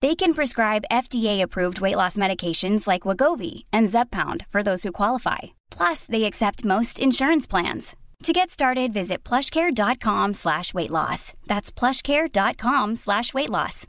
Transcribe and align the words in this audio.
They 0.00 0.14
can 0.14 0.32
prescribe 0.32 0.84
FDA-approved 0.92 1.80
weight 1.80 1.96
loss 1.96 2.16
medications 2.16 2.86
like 2.86 3.02
Wagovi 3.02 3.64
and 3.72 3.88
Zepbound 3.88 4.46
for 4.50 4.62
those 4.62 4.84
who 4.84 4.92
qualify. 4.92 5.38
Plus, 5.70 6.06
they 6.06 6.24
accept 6.24 6.64
most 6.64 7.00
insurance 7.00 7.48
plans. 7.48 7.96
To 8.24 8.32
get 8.32 8.50
started, 8.50 8.92
visit 8.92 9.24
plushcare.com 9.24 10.34
slash 10.34 10.72
weight 10.74 10.90
loss. 10.90 11.32
That's 11.46 11.72
plushcare.com 11.72 12.96
slash 12.96 13.34
weight 13.34 13.50
loss. 13.50 13.86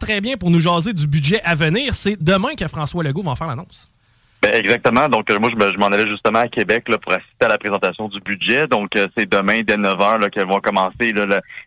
Très 0.00 0.20
bien 0.20 0.36
pour 0.36 0.50
nous 0.50 0.60
jaser 0.60 0.92
du 0.92 1.06
budget 1.06 1.40
à 1.42 1.54
venir. 1.54 1.94
C'est 1.94 2.16
demain 2.22 2.54
que 2.54 2.68
François 2.68 3.02
Legault 3.02 3.22
va 3.22 3.30
en 3.30 3.36
faire 3.36 3.46
l'annonce. 3.46 3.90
Ben, 4.42 4.54
exactement. 4.54 5.08
Donc, 5.08 5.30
euh, 5.30 5.38
moi, 5.38 5.50
je, 5.50 5.78
m'en 5.78 5.86
allais 5.86 6.06
justement 6.06 6.40
à 6.40 6.48
Québec 6.48 6.88
là, 6.88 6.98
pour 6.98 7.12
assister 7.12 7.46
à 7.46 7.48
la 7.48 7.58
présentation 7.58 8.08
du 8.08 8.20
budget. 8.20 8.66
Donc, 8.66 8.94
euh, 8.96 9.08
c'est 9.16 9.28
demain, 9.28 9.62
dès 9.66 9.76
9 9.76 9.94
h 9.94 10.30
qu'elles 10.30 10.46
vont 10.46 10.60
commencer 10.60 11.12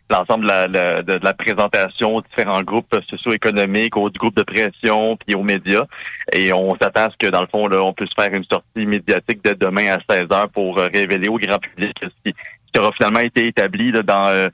l'ensemble 0.08 0.46
de, 0.46 1.18
la, 1.22 1.34
présentation 1.34 2.16
aux 2.16 2.22
différents 2.22 2.62
groupes 2.62 2.96
socio-économiques, 3.10 3.96
aux 3.96 4.08
groupes 4.10 4.36
de 4.36 4.44
pression, 4.44 5.16
puis 5.16 5.34
aux 5.34 5.42
médias. 5.42 5.84
Et 6.32 6.52
on 6.52 6.76
s'attend 6.80 7.06
à 7.06 7.10
ce 7.10 7.16
que, 7.18 7.30
dans 7.30 7.40
le 7.40 7.48
fond, 7.48 7.66
là, 7.66 7.82
on 7.82 7.92
puisse 7.92 8.14
faire 8.14 8.32
une 8.32 8.44
sortie 8.44 8.86
médiatique 8.86 9.40
dès 9.42 9.54
demain 9.54 9.96
à 9.96 9.98
16 10.08 10.28
h 10.28 10.48
pour 10.48 10.78
euh, 10.78 10.88
révéler 10.92 11.28
au 11.28 11.38
grand 11.38 11.58
public 11.58 11.92
ce 12.00 12.08
qui, 12.24 12.34
qui 12.72 12.80
aura 12.80 12.92
finalement 12.92 13.20
été 13.20 13.46
établi 13.46 13.92
dans 13.92 14.28
euh, 14.28 14.48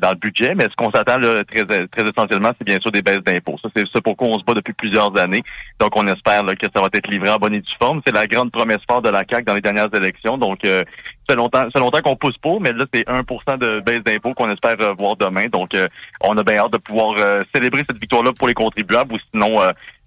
dans 0.00 0.10
le 0.10 0.16
budget, 0.16 0.54
mais 0.54 0.64
ce 0.64 0.76
qu'on 0.76 0.90
s'attend 0.90 1.20
très, 1.20 1.64
très 1.64 2.08
essentiellement, 2.08 2.50
c'est 2.58 2.64
bien 2.64 2.78
sûr 2.80 2.90
des 2.90 3.02
baisses 3.02 3.22
d'impôts. 3.24 3.56
Ça, 3.62 3.68
c'est 3.74 3.84
ça 3.92 4.00
pourquoi 4.02 4.28
on 4.28 4.38
se 4.38 4.44
bat 4.44 4.54
depuis 4.54 4.72
plusieurs 4.72 5.16
années. 5.20 5.42
Donc, 5.78 5.90
on 5.96 6.06
espère 6.06 6.44
que 6.46 6.66
ça 6.74 6.80
va 6.80 6.88
être 6.92 7.08
livré 7.08 7.30
en 7.30 7.36
bonne 7.36 7.54
et 7.54 7.60
due 7.60 7.72
forme. 7.80 8.00
C'est 8.06 8.14
la 8.14 8.26
grande 8.26 8.50
promesse 8.50 8.80
forte 8.88 9.04
de 9.04 9.10
la 9.10 9.24
CAQ 9.28 9.44
dans 9.44 9.54
les 9.54 9.60
dernières 9.60 9.94
élections. 9.94 10.38
Donc, 10.38 10.64
euh, 10.64 10.82
c'est 11.28 11.36
longtemps, 11.36 11.64
longtemps 11.74 12.00
qu'on 12.00 12.16
pousse 12.16 12.36
pour, 12.38 12.60
mais 12.60 12.72
là, 12.72 12.84
c'est 12.92 13.06
1% 13.06 13.58
de 13.58 13.80
baisse 13.80 14.02
d'impôts 14.04 14.34
qu'on 14.34 14.50
espère 14.50 14.76
euh, 14.80 14.94
voir 14.98 15.16
demain. 15.16 15.46
Donc, 15.46 15.74
euh, 15.74 15.88
on 16.20 16.36
a 16.36 16.42
bien 16.42 16.58
hâte 16.58 16.72
de 16.72 16.78
pouvoir 16.78 17.16
célébrer 17.54 17.82
cette 17.88 17.98
victoire-là 17.98 18.32
pour 18.32 18.48
les 18.48 18.54
contribuables 18.54 19.14
ou 19.14 19.18
sinon 19.32 19.60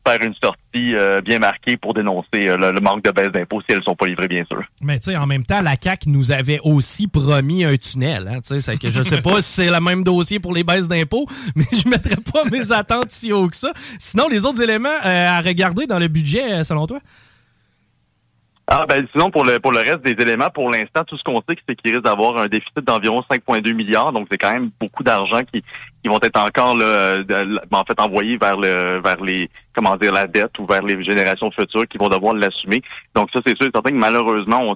faire 0.07 0.21
une 0.21 0.35
sortie 0.35 0.95
euh, 0.95 1.21
bien 1.21 1.39
marquée 1.39 1.77
pour 1.77 1.93
dénoncer 1.93 2.47
euh, 2.47 2.57
le, 2.57 2.79
manque 2.79 3.03
de 3.03 3.11
baisse 3.11 3.31
d'impôts 3.31 3.61
si 3.61 3.75
elles 3.75 3.83
sont 3.83 3.95
pas 3.95 4.05
livrées, 4.05 4.27
bien 4.27 4.43
sûr. 4.45 4.61
Mais 4.81 4.99
tu 4.99 5.11
sais, 5.11 5.17
en 5.17 5.25
même 5.25 5.43
temps, 5.43 5.61
la 5.61 5.75
CAQ 5.81 6.09
nous 6.09 6.31
avait 6.31 6.59
aussi 6.63 7.07
promis 7.07 7.63
un 7.63 7.75
tunnel. 7.77 8.27
Hein, 8.27 8.39
que 8.41 8.89
je 8.89 8.99
ne 8.99 9.03
sais 9.03 9.21
pas 9.21 9.41
si 9.41 9.53
c'est 9.53 9.71
le 9.71 9.79
même 9.79 10.03
dossier 10.03 10.39
pour 10.39 10.53
les 10.53 10.63
baisses 10.63 10.88
d'impôts, 10.88 11.25
mais 11.55 11.65
je 11.71 11.85
ne 11.85 11.91
mettrais 11.91 12.17
pas 12.17 12.44
mes 12.51 12.71
attentes 12.71 13.11
si 13.11 13.33
haut 13.33 13.47
que 13.47 13.55
ça. 13.55 13.71
Sinon, 13.99 14.27
les 14.29 14.45
autres 14.45 14.61
éléments 14.61 14.89
euh, 14.89 15.27
à 15.27 15.41
regarder 15.41 15.88
dans 15.88 15.99
le 15.99 16.07
budget, 16.07 16.63
selon 16.63 16.88
toi? 16.88 16.99
Ah 18.67 18.85
ben 18.89 19.07
sinon 19.11 19.29
pour 19.29 19.45
le 19.45 19.59
pour 19.59 19.71
le 19.71 19.77
reste 19.77 20.01
des 20.01 20.19
éléments, 20.19 20.49
pour 20.49 20.71
l'instant, 20.71 21.03
tout 21.03 21.17
ce 21.17 21.23
qu'on 21.23 21.39
sait, 21.47 21.55
c'est 21.69 21.75
qu'il 21.75 21.91
risque 21.91 22.03
d'avoir 22.03 22.38
un 22.38 22.47
déficit 22.47 22.79
d'environ 22.79 23.23
5,2 23.29 23.73
milliards. 23.75 24.11
Donc 24.11 24.27
c'est 24.31 24.39
quand 24.39 24.51
même 24.51 24.71
beaucoup 24.79 25.03
d'argent 25.03 25.41
qui, 25.53 25.63
qui 26.05 26.09
vont 26.09 26.19
être 26.21 26.39
encore 26.39 26.77
là, 26.77 27.17
en 27.71 27.83
fait 27.83 27.99
envoyés 27.99 28.38
vers 28.38 28.57
le 28.57 29.01
vers 29.03 29.19
les 29.23 29.49
comment 29.73 29.97
dire 29.97 30.11
la 30.13 30.27
dette 30.27 30.59
ou 30.59 30.67
vers 30.67 30.83
les 30.83 31.03
générations 31.03 31.49
futures 31.49 31.88
qui 31.88 31.97
vont 31.97 32.09
devoir 32.09 32.35
l'assumer. 32.35 32.83
Donc 33.16 33.31
ça 33.33 33.39
c'est 33.43 33.57
sûr, 33.57 33.66
c'est 33.66 33.71
certain 33.73 33.89
que 33.89 33.95
malheureusement 33.95 34.61
on, 34.61 34.75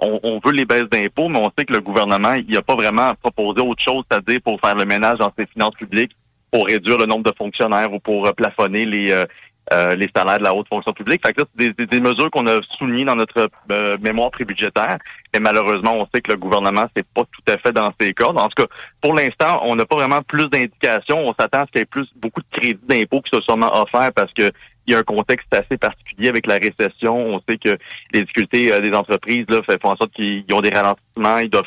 on, 0.00 0.20
on 0.22 0.40
veut 0.44 0.52
les 0.52 0.66
baisses 0.66 0.90
d'impôts, 0.90 1.30
mais 1.30 1.38
on 1.38 1.50
sait 1.56 1.64
que 1.64 1.72
le 1.72 1.80
gouvernement 1.80 2.34
il 2.46 2.54
a 2.58 2.60
pas 2.60 2.74
vraiment 2.74 3.12
proposé 3.22 3.62
autre 3.62 3.82
chose, 3.82 4.04
c'est-à-dire 4.10 4.40
pour 4.44 4.60
faire 4.60 4.74
le 4.74 4.84
ménage 4.84 5.16
dans 5.16 5.32
ses 5.38 5.46
finances 5.46 5.74
publiques 5.76 6.12
pour 6.50 6.66
réduire 6.66 6.98
le 6.98 7.06
nombre 7.06 7.22
de 7.22 7.34
fonctionnaires 7.38 7.90
ou 7.94 7.98
pour 7.98 8.30
plafonner 8.34 8.84
les, 8.84 9.12
euh, 9.12 9.24
euh, 9.72 9.94
les 9.94 10.08
salaires 10.14 10.38
de 10.38 10.44
la 10.44 10.54
haute 10.54 10.68
fonction 10.68 10.92
publique. 10.92 11.24
Fait 11.24 11.32
que 11.32 11.42
c'est 11.58 11.86
des, 11.86 12.00
mesures 12.00 12.30
qu'on 12.30 12.46
a 12.46 12.58
soulignées 12.78 13.04
dans 13.04 13.16
notre 13.16 13.48
euh, 13.70 13.96
mémoire 14.00 14.30
prébudgétaire, 14.30 14.98
mais 15.32 15.40
malheureusement, 15.40 15.94
on 15.94 16.08
sait 16.12 16.20
que 16.20 16.32
le 16.32 16.38
gouvernement, 16.38 16.86
c'est 16.96 17.06
pas 17.06 17.22
tout 17.22 17.52
à 17.52 17.56
fait 17.58 17.72
dans 17.72 17.92
ses 18.00 18.12
cordes. 18.12 18.38
En 18.38 18.48
tout 18.48 18.64
cas, 18.64 18.68
pour 19.00 19.14
l'instant, 19.14 19.60
on 19.64 19.76
n'a 19.76 19.86
pas 19.86 19.96
vraiment 19.96 20.22
plus 20.22 20.48
d'indications. 20.48 21.18
On 21.18 21.34
s'attend 21.38 21.60
à 21.60 21.66
ce 21.66 21.70
qu'il 21.70 21.80
y 21.80 21.82
ait 21.82 21.86
plus 21.86 22.08
beaucoup 22.16 22.40
de 22.40 22.58
crédits 22.58 22.80
d'impôts 22.88 23.22
qui 23.22 23.30
soient 23.30 23.42
sûrement 23.42 23.70
offerts 23.80 24.12
parce 24.12 24.32
que 24.32 24.50
il 24.86 24.92
y 24.92 24.96
a 24.96 24.98
un 24.98 25.02
contexte 25.02 25.46
assez 25.54 25.76
particulier 25.76 26.28
avec 26.28 26.46
la 26.46 26.56
récession. 26.56 27.16
On 27.16 27.40
sait 27.48 27.58
que 27.58 27.76
les 28.12 28.22
difficultés 28.22 28.72
euh, 28.72 28.80
des 28.80 28.92
entreprises 28.92 29.46
là, 29.48 29.60
font 29.62 29.90
en 29.90 29.96
sorte 29.96 30.12
qu'ils 30.12 30.44
ont 30.52 30.60
des 30.60 30.70
ralentissements, 30.70 31.38
ils 31.38 31.50
doivent 31.50 31.64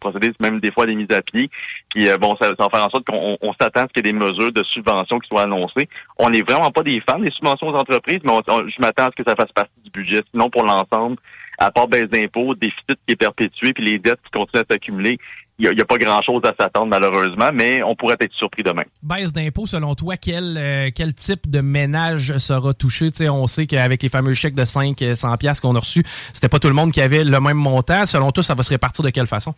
procéder 0.00 0.32
même 0.40 0.60
des 0.60 0.72
fois 0.72 0.84
à 0.84 0.86
des 0.86 0.94
mises 0.94 1.10
à 1.10 1.22
pied. 1.22 1.50
Puis 1.90 2.08
euh, 2.08 2.18
bon, 2.18 2.36
ça, 2.40 2.48
va 2.48 2.68
faire 2.68 2.86
en 2.86 2.90
sorte 2.90 3.06
qu'on 3.06 3.54
s'attend 3.60 3.82
à 3.82 3.86
ce 3.88 3.92
qu'il 3.92 4.06
y 4.06 4.08
ait 4.08 4.12
des 4.12 4.18
mesures 4.18 4.52
de 4.52 4.64
subvention 4.64 5.18
qui 5.18 5.28
soient 5.28 5.42
annoncées. 5.42 5.88
On 6.18 6.30
n'est 6.30 6.42
vraiment 6.42 6.70
pas 6.70 6.82
des 6.82 7.00
fans 7.08 7.18
des 7.18 7.30
subventions 7.30 7.68
aux 7.68 7.76
entreprises, 7.76 8.20
mais 8.24 8.32
je 8.48 8.80
m'attends 8.80 9.06
à 9.06 9.10
ce 9.16 9.22
que 9.22 9.28
ça 9.28 9.36
fasse 9.36 9.52
partie 9.52 9.80
du 9.84 9.90
budget. 9.90 10.22
Sinon, 10.32 10.50
pour 10.50 10.64
l'ensemble, 10.64 11.16
à 11.58 11.70
part 11.70 11.88
baisse 11.88 12.08
d'impôts, 12.08 12.54
déficit 12.54 12.98
qui 13.06 13.12
est 13.12 13.16
perpétué, 13.16 13.72
puis 13.72 13.84
les 13.84 13.98
dettes 13.98 14.20
qui 14.24 14.30
continuent 14.30 14.62
à 14.62 14.72
s'accumuler, 14.72 15.18
il 15.58 15.70
n'y 15.70 15.80
a, 15.80 15.84
pas 15.84 15.98
grand-chose 15.98 16.42
à 16.44 16.54
s'attendre 16.58 16.86
malheureusement, 16.86 17.50
mais 17.52 17.82
on 17.82 17.96
pourrait 17.96 18.16
être 18.20 18.32
surpris 18.32 18.62
demain. 18.62 18.84
Baisse 19.02 19.32
d'impôts, 19.32 19.66
selon 19.66 19.94
toi, 19.94 20.16
quel, 20.16 20.56
euh, 20.56 20.90
quel 20.94 21.14
type 21.14 21.50
de 21.50 21.60
ménage 21.60 22.38
sera 22.38 22.74
touché? 22.74 23.10
on 23.28 23.46
sait 23.46 23.66
qu'avec 23.66 24.02
les 24.02 24.08
fameux 24.08 24.34
chèques 24.34 24.54
de 24.54 24.64
500 24.64 25.36
pièces 25.36 25.60
qu'on 25.60 25.74
a 25.74 25.80
reçus, 25.80 26.04
c'était 26.32 26.48
pas 26.48 26.58
tout 26.58 26.68
le 26.68 26.74
monde 26.74 26.92
qui 26.92 27.00
avait 27.00 27.24
le 27.24 27.40
même 27.40 27.56
montant. 27.56 28.06
Selon 28.06 28.30
toi, 28.30 28.42
ça 28.42 28.54
va 28.54 28.62
se 28.62 28.70
répartir 28.70 29.04
de 29.04 29.10
quelle 29.10 29.26
façon? 29.26 29.54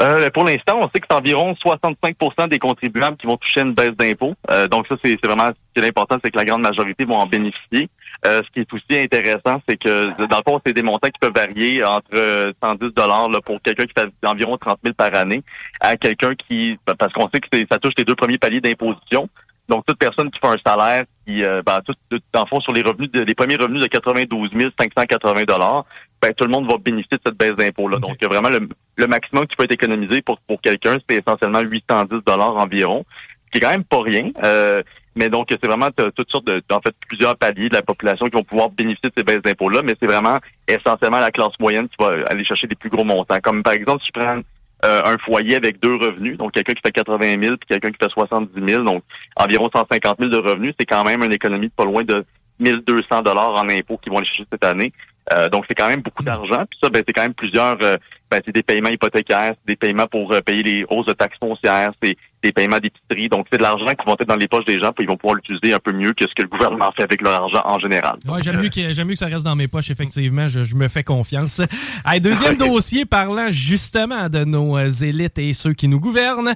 Euh, 0.00 0.30
pour 0.30 0.44
l'instant, 0.44 0.78
on 0.80 0.88
sait 0.88 1.00
que 1.00 1.06
c'est 1.10 1.16
environ 1.16 1.52
65% 1.52 2.48
des 2.48 2.58
contribuables 2.58 3.18
qui 3.18 3.26
vont 3.26 3.36
toucher 3.36 3.60
une 3.60 3.74
baisse 3.74 3.90
d'impôts. 3.98 4.34
Euh, 4.50 4.66
donc 4.66 4.86
ça, 4.86 4.96
c'est 5.04 5.22
vraiment 5.24 5.48
ce 5.48 5.52
qui 5.74 5.84
est 5.84 5.88
important, 5.88 6.16
c'est 6.24 6.30
que 6.30 6.38
la 6.38 6.44
grande 6.44 6.62
majorité 6.62 7.04
vont 7.04 7.16
en 7.16 7.26
bénéficier. 7.26 7.90
Euh, 8.26 8.40
ce 8.44 8.50
qui 8.50 8.60
est 8.60 8.72
aussi 8.72 8.98
intéressant, 8.98 9.60
c'est 9.68 9.76
que 9.76 10.06
dans 10.26 10.38
le 10.38 10.42
fond, 10.46 10.60
c'est 10.64 10.72
des 10.72 10.82
montants 10.82 11.08
qui 11.08 11.18
peuvent 11.20 11.34
varier 11.34 11.84
entre 11.84 12.52
110 12.62 12.94
dollars 12.94 13.28
pour 13.44 13.60
quelqu'un 13.60 13.84
qui 13.84 13.92
fait 13.96 14.08
environ 14.26 14.56
30 14.56 14.78
000 14.82 14.94
par 14.94 15.14
année 15.14 15.42
à 15.80 15.96
quelqu'un 15.96 16.34
qui, 16.34 16.78
parce 16.98 17.12
qu'on 17.12 17.28
sait 17.32 17.40
que 17.40 17.58
ça 17.70 17.78
touche 17.78 17.94
les 17.98 18.04
deux 18.04 18.14
premiers 18.14 18.38
paliers 18.38 18.60
d'imposition. 18.60 19.28
Donc, 19.70 19.86
toute 19.86 19.98
personne 19.98 20.30
qui 20.32 20.40
fait 20.40 20.48
un 20.48 20.58
salaire 20.66 21.04
qui, 21.24 21.44
euh, 21.44 21.62
ben, 21.64 21.78
tout, 21.86 21.94
le 22.10 22.18
fond, 22.50 22.60
sur 22.60 22.72
les 22.72 22.82
revenus, 22.82 23.10
de, 23.12 23.20
les 23.20 23.34
premiers 23.36 23.54
revenus 23.54 23.80
de 23.80 23.86
92 23.86 24.50
580 24.76 25.44
dollars, 25.44 25.84
ben, 26.22 26.34
tout 26.34 26.44
le 26.44 26.50
monde 26.50 26.70
va 26.70 26.76
bénéficier 26.76 27.16
de 27.16 27.22
cette 27.24 27.38
baisse 27.38 27.54
d'impôt-là. 27.56 27.98
Donc, 27.98 28.22
vraiment, 28.22 28.50
le, 28.50 28.68
le, 28.96 29.06
maximum 29.06 29.46
qui 29.46 29.56
peut 29.56 29.64
être 29.64 29.72
économisé 29.72 30.20
pour, 30.22 30.38
pour 30.40 30.60
quelqu'un, 30.60 30.98
c'est 31.08 31.16
essentiellement 31.16 31.60
810 31.60 32.18
dollars 32.26 32.56
environ, 32.56 33.04
ce 33.46 33.50
qui 33.50 33.58
est 33.58 33.60
quand 33.60 33.70
même 33.70 33.84
pas 33.84 34.02
rien. 34.02 34.30
Euh, 34.44 34.82
mais 35.16 35.28
donc, 35.28 35.48
c'est 35.50 35.66
vraiment 35.66 35.88
toutes 36.14 36.30
sortes 36.30 36.46
de, 36.46 36.62
en 36.70 36.80
fait, 36.80 36.94
plusieurs 37.08 37.36
paliers 37.36 37.68
de 37.68 37.74
la 37.74 37.82
population 37.82 38.26
qui 38.26 38.32
vont 38.32 38.44
pouvoir 38.44 38.70
bénéficier 38.70 39.08
de 39.08 39.14
ces 39.16 39.24
baisses 39.24 39.42
d'impôts-là, 39.42 39.82
mais 39.82 39.94
c'est 40.00 40.06
vraiment 40.06 40.38
essentiellement 40.68 41.20
la 41.20 41.30
classe 41.30 41.58
moyenne 41.58 41.88
qui 41.88 41.96
va 41.98 42.12
aller 42.30 42.44
chercher 42.44 42.66
des 42.66 42.76
plus 42.76 42.90
gros 42.90 43.04
montants. 43.04 43.40
Comme 43.42 43.62
par 43.62 43.72
exemple, 43.72 44.02
si 44.02 44.10
je 44.14 44.20
prends 44.20 44.40
euh, 44.84 45.02
un 45.04 45.18
foyer 45.18 45.56
avec 45.56 45.80
deux 45.80 45.94
revenus, 45.94 46.38
donc 46.38 46.52
quelqu'un 46.52 46.74
qui 46.74 46.80
fait 46.82 46.92
80 46.92 47.42
000 47.42 47.56
puis 47.56 47.66
quelqu'un 47.68 47.90
qui 47.90 47.98
fait 48.00 48.10
70 48.10 48.52
000, 48.66 48.84
donc 48.84 49.02
environ 49.36 49.68
150 49.74 50.18
000 50.18 50.30
de 50.30 50.36
revenus, 50.36 50.74
c'est 50.78 50.86
quand 50.86 51.04
même 51.04 51.22
une 51.22 51.32
économie 51.32 51.68
de 51.68 51.72
pas 51.72 51.84
loin 51.84 52.04
de 52.04 52.24
1200 52.60 53.22
dollars 53.22 53.54
en 53.54 53.68
impôts 53.68 53.98
qui 53.98 54.10
vont 54.10 54.18
aller 54.18 54.26
chercher 54.26 54.46
cette 54.50 54.64
année. 54.64 54.92
Euh, 55.32 55.48
donc, 55.48 55.64
c'est 55.68 55.74
quand 55.74 55.88
même 55.88 56.02
beaucoup 56.02 56.24
d'argent. 56.24 56.64
Puis 56.68 56.78
ça, 56.82 56.90
ben, 56.90 57.02
c'est 57.06 57.12
quand 57.12 57.22
même 57.22 57.34
plusieurs... 57.34 57.76
Euh, 57.82 57.96
ben, 58.30 58.40
c'est 58.44 58.54
des 58.54 58.62
paiements 58.62 58.90
hypothécaires, 58.90 59.54
c'est 59.54 59.66
des 59.66 59.76
paiements 59.76 60.06
pour 60.06 60.32
euh, 60.32 60.40
payer 60.40 60.62
les 60.62 60.84
hausses 60.88 61.06
de 61.06 61.12
taxes 61.12 61.36
foncières, 61.40 61.90
c'est 62.00 62.16
des 62.44 62.52
paiements 62.52 62.78
d'épicerie. 62.78 63.28
Donc, 63.28 63.46
c'est 63.50 63.58
de 63.58 63.62
l'argent 63.62 63.86
qui 63.86 64.06
vont 64.06 64.14
être 64.18 64.28
dans 64.28 64.36
les 64.36 64.46
poches 64.46 64.64
des 64.66 64.78
gens, 64.78 64.92
puis 64.92 65.04
ils 65.04 65.08
vont 65.08 65.16
pouvoir 65.16 65.34
l'utiliser 65.34 65.74
un 65.74 65.80
peu 65.80 65.92
mieux 65.92 66.12
que 66.12 66.24
ce 66.24 66.34
que 66.34 66.42
le 66.42 66.48
gouvernement 66.48 66.92
fait 66.92 67.02
avec 67.02 67.22
leur 67.22 67.42
argent 67.42 67.60
en 67.64 67.80
général. 67.80 68.18
Ouais, 68.26 68.40
j'aime 68.40 68.60
mieux, 68.60 68.68
que, 68.68 68.92
j'aime 68.92 69.08
mieux 69.08 69.14
que 69.14 69.18
ça 69.18 69.26
reste 69.26 69.44
dans 69.44 69.56
mes 69.56 69.66
poches, 69.66 69.90
effectivement. 69.90 70.46
Je, 70.46 70.62
je 70.62 70.76
me 70.76 70.86
fais 70.86 71.02
confiance. 71.02 71.60
Allez, 72.04 72.20
deuxième 72.20 72.56
dossier 72.56 73.04
parlant 73.04 73.50
justement 73.50 74.28
de 74.28 74.44
nos 74.44 74.78
élites 74.78 75.38
et 75.38 75.52
ceux 75.52 75.72
qui 75.72 75.88
nous 75.88 75.98
gouvernent 75.98 76.54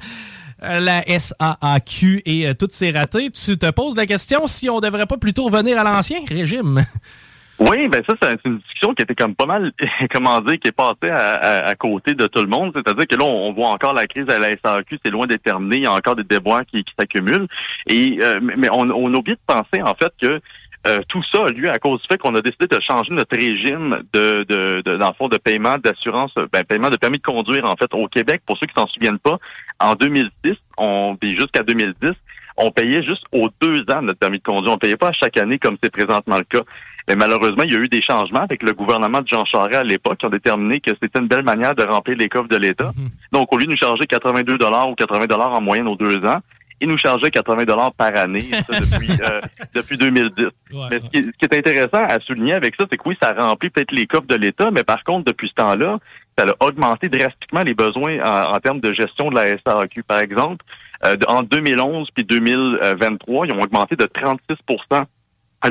la 0.60 1.02
SAAQ 1.06 2.22
et 2.24 2.54
toutes 2.54 2.72
ces 2.72 2.92
ratés. 2.92 3.30
Tu 3.30 3.58
te 3.58 3.70
poses 3.70 3.96
la 3.96 4.06
question 4.06 4.46
si 4.46 4.70
on 4.70 4.78
devrait 4.80 5.06
pas 5.06 5.18
plutôt 5.18 5.44
revenir 5.44 5.78
à 5.78 5.84
l'ancien 5.84 6.20
régime? 6.28 6.84
Oui, 7.60 7.88
ben 7.88 8.02
ça, 8.08 8.14
c'est 8.20 8.44
une 8.44 8.58
discussion 8.58 8.94
qui 8.94 9.02
était 9.02 9.14
comme 9.14 9.34
pas 9.34 9.46
mal, 9.46 9.72
comment 10.12 10.40
dire, 10.40 10.58
qui 10.58 10.68
est 10.68 10.72
passée 10.72 11.10
à, 11.10 11.74
côté 11.76 12.14
de 12.14 12.26
tout 12.26 12.40
le 12.40 12.48
monde. 12.48 12.72
C'est-à-dire 12.74 13.06
que 13.06 13.16
là, 13.16 13.24
on, 13.24 13.52
voit 13.52 13.68
encore 13.68 13.94
la 13.94 14.06
crise 14.06 14.28
à 14.28 14.38
la 14.38 14.50
SAQ, 14.50 14.98
c'est 15.04 15.10
loin 15.10 15.26
d'être 15.26 15.42
terminé, 15.42 15.76
il 15.76 15.82
y 15.84 15.86
a 15.86 15.92
encore 15.92 16.16
des 16.16 16.24
déboires 16.24 16.64
qui, 16.66 16.84
s'accumulent. 16.98 17.46
Et 17.86 18.18
euh, 18.22 18.40
mais 18.42 18.68
on, 18.72 18.90
on 18.90 19.14
oublie 19.14 19.34
de 19.34 19.40
penser 19.46 19.82
en 19.82 19.94
fait 19.94 20.12
que 20.20 20.40
euh, 20.86 21.00
tout 21.08 21.22
ça 21.22 21.44
a 21.44 21.48
lieu 21.48 21.70
à 21.70 21.78
cause 21.78 22.02
du 22.02 22.06
fait 22.10 22.18
qu'on 22.18 22.34
a 22.34 22.42
décidé 22.42 22.66
de 22.66 22.78
changer 22.80 23.10
notre 23.12 23.34
régime 23.34 24.02
de, 24.12 24.44
de, 24.46 24.82
de 24.82 24.96
dans 24.96 25.08
le 25.08 25.14
fond, 25.14 25.28
de 25.28 25.38
paiement 25.38 25.78
d'assurance, 25.78 26.32
ben, 26.52 26.62
paiement 26.64 26.90
de 26.90 26.96
permis 26.96 27.16
de 27.16 27.22
conduire, 27.22 27.64
en 27.64 27.74
fait, 27.76 27.92
au 27.94 28.06
Québec. 28.06 28.42
Pour 28.44 28.58
ceux 28.58 28.66
qui 28.66 28.74
s'en 28.74 28.86
souviennent 28.88 29.18
pas, 29.18 29.38
en 29.80 29.94
2006, 29.94 30.56
on, 30.76 31.16
jusqu'à 31.22 31.62
2010, 31.62 32.10
on 32.58 32.70
payait 32.70 33.02
juste 33.02 33.24
aux 33.32 33.48
deux 33.62 33.80
ans 33.90 34.02
notre 34.02 34.18
permis 34.18 34.38
de 34.38 34.42
conduire. 34.42 34.72
On 34.72 34.78
payait 34.78 34.98
pas 34.98 35.08
à 35.08 35.12
chaque 35.12 35.38
année 35.38 35.58
comme 35.58 35.78
c'est 35.82 35.90
présentement 35.90 36.36
le 36.36 36.44
cas. 36.44 36.62
Mais 37.08 37.16
malheureusement, 37.16 37.64
il 37.64 37.72
y 37.72 37.76
a 37.76 37.80
eu 37.80 37.88
des 37.88 38.00
changements 38.00 38.40
avec 38.40 38.62
le 38.62 38.72
gouvernement 38.72 39.20
de 39.20 39.28
Jean 39.28 39.44
Charest 39.44 39.74
à 39.74 39.84
l'époque 39.84 40.18
qui 40.18 40.26
ont 40.26 40.30
déterminé 40.30 40.80
que 40.80 40.90
c'était 41.00 41.20
une 41.20 41.28
belle 41.28 41.44
manière 41.44 41.74
de 41.74 41.82
remplir 41.82 42.16
les 42.16 42.28
coffres 42.28 42.48
de 42.48 42.56
l'État. 42.56 42.92
Mhm. 42.96 43.08
Donc, 43.32 43.52
au 43.52 43.58
lieu 43.58 43.66
de 43.66 43.70
nous 43.70 43.76
charger 43.76 44.06
82 44.06 44.56
dollars 44.56 44.88
ou 44.88 44.94
80 44.94 45.26
dollars 45.26 45.52
en 45.52 45.60
moyenne 45.60 45.86
aux 45.86 45.96
deux 45.96 46.24
ans, 46.24 46.40
ils 46.80 46.88
nous 46.88 46.98
chargeaient 46.98 47.30
80 47.30 47.64
dollars 47.64 47.92
par 47.92 48.16
année 48.16 48.50
depuis, 48.68 49.10
euh, 49.22 49.40
depuis 49.74 49.96
2010. 49.96 50.46
mais 50.90 50.98
ce 51.00 51.08
qui, 51.08 51.18
est, 51.18 51.54
intéressant 51.54 52.04
à 52.04 52.18
souligner 52.20 52.54
avec 52.54 52.74
ça, 52.76 52.84
c'est 52.90 52.96
que 52.96 53.08
oui, 53.08 53.16
ça 53.22 53.32
remplit 53.32 53.70
peut-être 53.70 53.92
les 53.92 54.06
coffres 54.06 54.26
de 54.26 54.36
l'État, 54.36 54.70
mais 54.70 54.82
par 54.82 55.02
contre, 55.04 55.24
depuis 55.24 55.48
ce 55.48 55.54
temps-là, 55.54 55.98
ça 56.36 56.46
a 56.46 56.66
augmenté 56.66 57.08
drastiquement 57.08 57.62
les 57.62 57.74
besoins 57.74 58.18
en, 58.22 58.58
termes 58.60 58.80
de 58.80 58.92
gestion 58.92 59.30
de 59.30 59.36
la 59.36 59.56
SAQ. 59.58 60.02
Par 60.02 60.18
exemple, 60.18 60.64
euh, 61.04 61.16
en 61.28 61.42
2011 61.42 62.08
puis 62.12 62.24
2023, 62.24 63.46
ils 63.46 63.52
ont 63.52 63.60
augmenté 63.60 63.94
de 63.94 64.06
36 64.06 64.56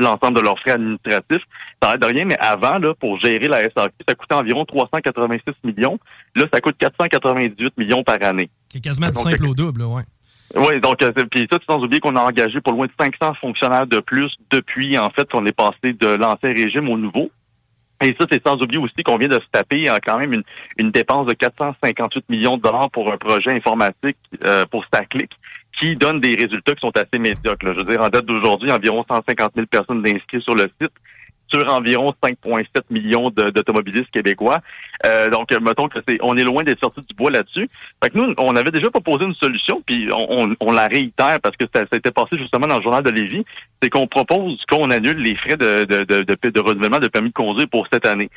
l'ensemble 0.00 0.36
de 0.36 0.40
leurs 0.40 0.58
frais 0.58 0.72
administratifs. 0.72 1.42
Ça 1.82 1.92
n'aide 1.92 2.00
de 2.00 2.06
rien, 2.06 2.24
mais 2.24 2.36
avant, 2.38 2.78
là, 2.78 2.94
pour 2.94 3.18
gérer 3.18 3.48
la 3.48 3.62
SAQ, 3.62 3.94
ça 4.08 4.14
coûtait 4.14 4.34
environ 4.34 4.64
386 4.64 5.52
millions. 5.64 5.98
Là, 6.34 6.44
ça 6.52 6.60
coûte 6.60 6.76
498 6.78 7.78
millions 7.78 8.02
par 8.02 8.22
année. 8.22 8.50
C'est 8.68 8.80
quasiment 8.80 9.08
du 9.08 9.18
simple 9.18 9.46
au 9.46 9.54
double, 9.54 9.82
oui. 9.82 10.02
Oui, 10.56 10.80
donc 10.80 11.02
euh, 11.02 11.10
puis 11.30 11.48
ça, 11.50 11.58
sans 11.68 11.82
oublier 11.82 12.00
qu'on 12.00 12.14
a 12.16 12.22
engagé 12.22 12.60
pour 12.60 12.74
loin 12.74 12.86
de 12.86 12.92
500 12.98 13.34
fonctionnaires 13.40 13.86
de 13.86 13.98
plus 13.98 14.32
depuis, 14.50 14.96
en 14.98 15.10
fait, 15.10 15.28
qu'on 15.30 15.44
est 15.46 15.56
passé 15.56 15.94
de 15.98 16.06
l'ancien 16.06 16.50
régime 16.50 16.88
au 16.88 16.96
nouveau. 16.96 17.30
Et 18.02 18.14
ça, 18.18 18.26
c'est 18.30 18.42
sans 18.46 18.54
oublier 18.56 18.78
aussi 18.78 19.02
qu'on 19.04 19.16
vient 19.16 19.28
de 19.28 19.36
se 19.36 19.46
taper 19.50 19.88
euh, 19.88 19.98
quand 20.04 20.18
même 20.18 20.32
une, 20.32 20.42
une, 20.78 20.90
dépense 20.90 21.26
de 21.26 21.32
458 21.32 22.28
millions 22.28 22.56
de 22.56 22.62
dollars 22.62 22.90
pour 22.90 23.12
un 23.12 23.16
projet 23.16 23.52
informatique 23.52 24.16
euh, 24.44 24.64
pour 24.70 24.84
Staclick 24.84 25.30
qui 25.78 25.96
donne 25.96 26.20
des 26.20 26.34
résultats 26.34 26.74
qui 26.74 26.80
sont 26.80 26.96
assez 26.96 27.18
médiocres. 27.18 27.72
Je 27.72 27.78
veux 27.78 27.84
dire, 27.84 28.00
en 28.00 28.08
date 28.08 28.26
d'aujourd'hui, 28.26 28.70
environ 28.70 29.04
150 29.08 29.52
000 29.54 29.66
personnes 29.66 30.02
inscrites 30.06 30.42
sur 30.42 30.54
le 30.54 30.70
site 30.80 30.92
sur 31.54 31.72
environ 31.72 32.12
5,7 32.22 32.64
millions 32.90 33.30
d'automobilistes 33.30 34.10
québécois. 34.10 34.60
Euh, 35.06 35.30
donc, 35.30 35.50
mettons 35.60 35.88
que 35.88 35.98
c'est, 36.06 36.18
on 36.20 36.36
est 36.36 36.42
loin 36.42 36.64
d'être 36.64 36.80
sorti 36.80 37.00
du 37.00 37.14
bois 37.14 37.30
là-dessus. 37.30 37.68
Fait 38.02 38.10
que 38.10 38.18
nous, 38.18 38.34
on 38.38 38.56
avait 38.56 38.70
déjà 38.70 38.90
proposé 38.90 39.24
une 39.24 39.34
solution, 39.34 39.82
puis 39.86 40.08
on, 40.12 40.54
on, 40.60 40.72
la 40.72 40.86
réitère 40.86 41.38
parce 41.42 41.56
que 41.56 41.66
ça, 41.72 41.80
ça 41.80 41.88
a 41.92 41.96
été 41.96 42.10
passé 42.10 42.36
justement 42.36 42.66
dans 42.66 42.78
le 42.78 42.82
journal 42.82 43.02
de 43.02 43.10
Lévis, 43.10 43.44
c'est 43.82 43.90
qu'on 43.90 44.06
propose 44.06 44.60
qu'on 44.68 44.90
annule 44.90 45.18
les 45.18 45.36
frais 45.36 45.56
de, 45.56 45.84
de, 45.84 46.04
de, 46.04 46.22
de, 46.22 46.50
de 46.50 46.60
renouvellement 46.60 46.98
de 46.98 47.08
permis 47.08 47.28
de 47.28 47.34
conduire 47.34 47.68
pour 47.68 47.86
cette 47.92 48.06
année 48.06 48.30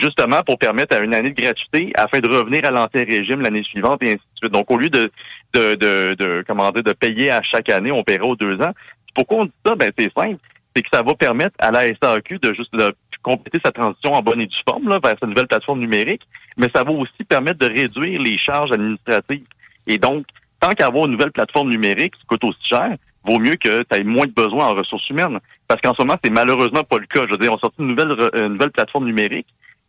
justement 0.00 0.42
pour 0.42 0.58
permettre 0.58 0.96
à 0.96 1.00
une 1.00 1.14
année 1.14 1.30
de 1.30 1.40
gratuité 1.40 1.92
afin 1.94 2.18
de 2.18 2.28
revenir 2.28 2.64
à 2.64 2.72
l'ancien 2.72 3.04
régime 3.04 3.42
l'année 3.42 3.62
suivante 3.62 4.02
et 4.02 4.08
ainsi 4.08 4.16
de 4.16 4.38
suite. 4.38 4.52
Donc, 4.52 4.68
au 4.72 4.76
lieu 4.76 4.90
de, 4.90 5.12
de, 5.52 5.74
de, 5.74 6.14
de, 6.18 6.44
comment 6.48 6.72
dire, 6.72 6.82
de 6.82 6.92
payer 6.92 7.30
à 7.30 7.42
chaque 7.42 7.70
année, 7.70 7.92
on 7.92 8.02
paiera 8.02 8.26
aux 8.26 8.34
deux 8.34 8.60
ans. 8.60 8.72
Pourquoi 9.14 9.42
on 9.42 9.44
dit 9.44 9.52
ça? 9.64 9.76
Ben, 9.76 9.92
c'est 9.96 10.12
simple 10.12 10.40
c'est 10.74 10.82
que 10.82 10.88
ça 10.92 11.02
va 11.02 11.14
permettre 11.14 11.54
à 11.58 11.70
la 11.70 11.86
SAQ 11.86 12.38
de 12.38 12.52
juste 12.52 12.74
compléter 13.22 13.58
sa 13.64 13.72
transition 13.72 14.12
en 14.12 14.22
bonne 14.22 14.40
et 14.40 14.46
due 14.46 14.56
forme 14.68 14.88
là, 14.88 14.98
vers 15.02 15.14
sa 15.20 15.26
nouvelle 15.26 15.46
plateforme 15.46 15.80
numérique, 15.80 16.22
mais 16.56 16.68
ça 16.74 16.84
va 16.84 16.92
aussi 16.92 17.24
permettre 17.28 17.58
de 17.58 17.66
réduire 17.66 18.20
les 18.20 18.38
charges 18.38 18.72
administratives. 18.72 19.46
Et 19.86 19.98
donc, 19.98 20.26
tant 20.60 20.70
qu'avoir 20.70 21.06
une 21.06 21.12
nouvelle 21.12 21.32
plateforme 21.32 21.70
numérique 21.70 22.14
qui 22.16 22.26
coûte 22.26 22.44
aussi 22.44 22.68
cher, 22.68 22.96
vaut 23.24 23.38
mieux 23.38 23.56
que 23.56 23.82
tu 23.82 23.96
aies 23.96 24.04
moins 24.04 24.26
de 24.26 24.32
besoins 24.32 24.66
en 24.66 24.74
ressources 24.74 25.08
humaines. 25.08 25.38
Parce 25.66 25.80
qu'en 25.80 25.94
ce 25.94 26.02
moment, 26.02 26.16
c'est 26.22 26.30
malheureusement 26.30 26.84
pas 26.84 26.98
le 26.98 27.06
cas. 27.06 27.22
Je 27.26 27.32
veux 27.32 27.38
dire, 27.38 27.52
on 27.52 27.58
sort 27.58 27.72
une 27.78 27.88
nouvelle, 27.88 28.14
une 28.34 28.52
nouvelle 28.52 28.70
plateforme 28.70 29.06
numérique 29.06 29.46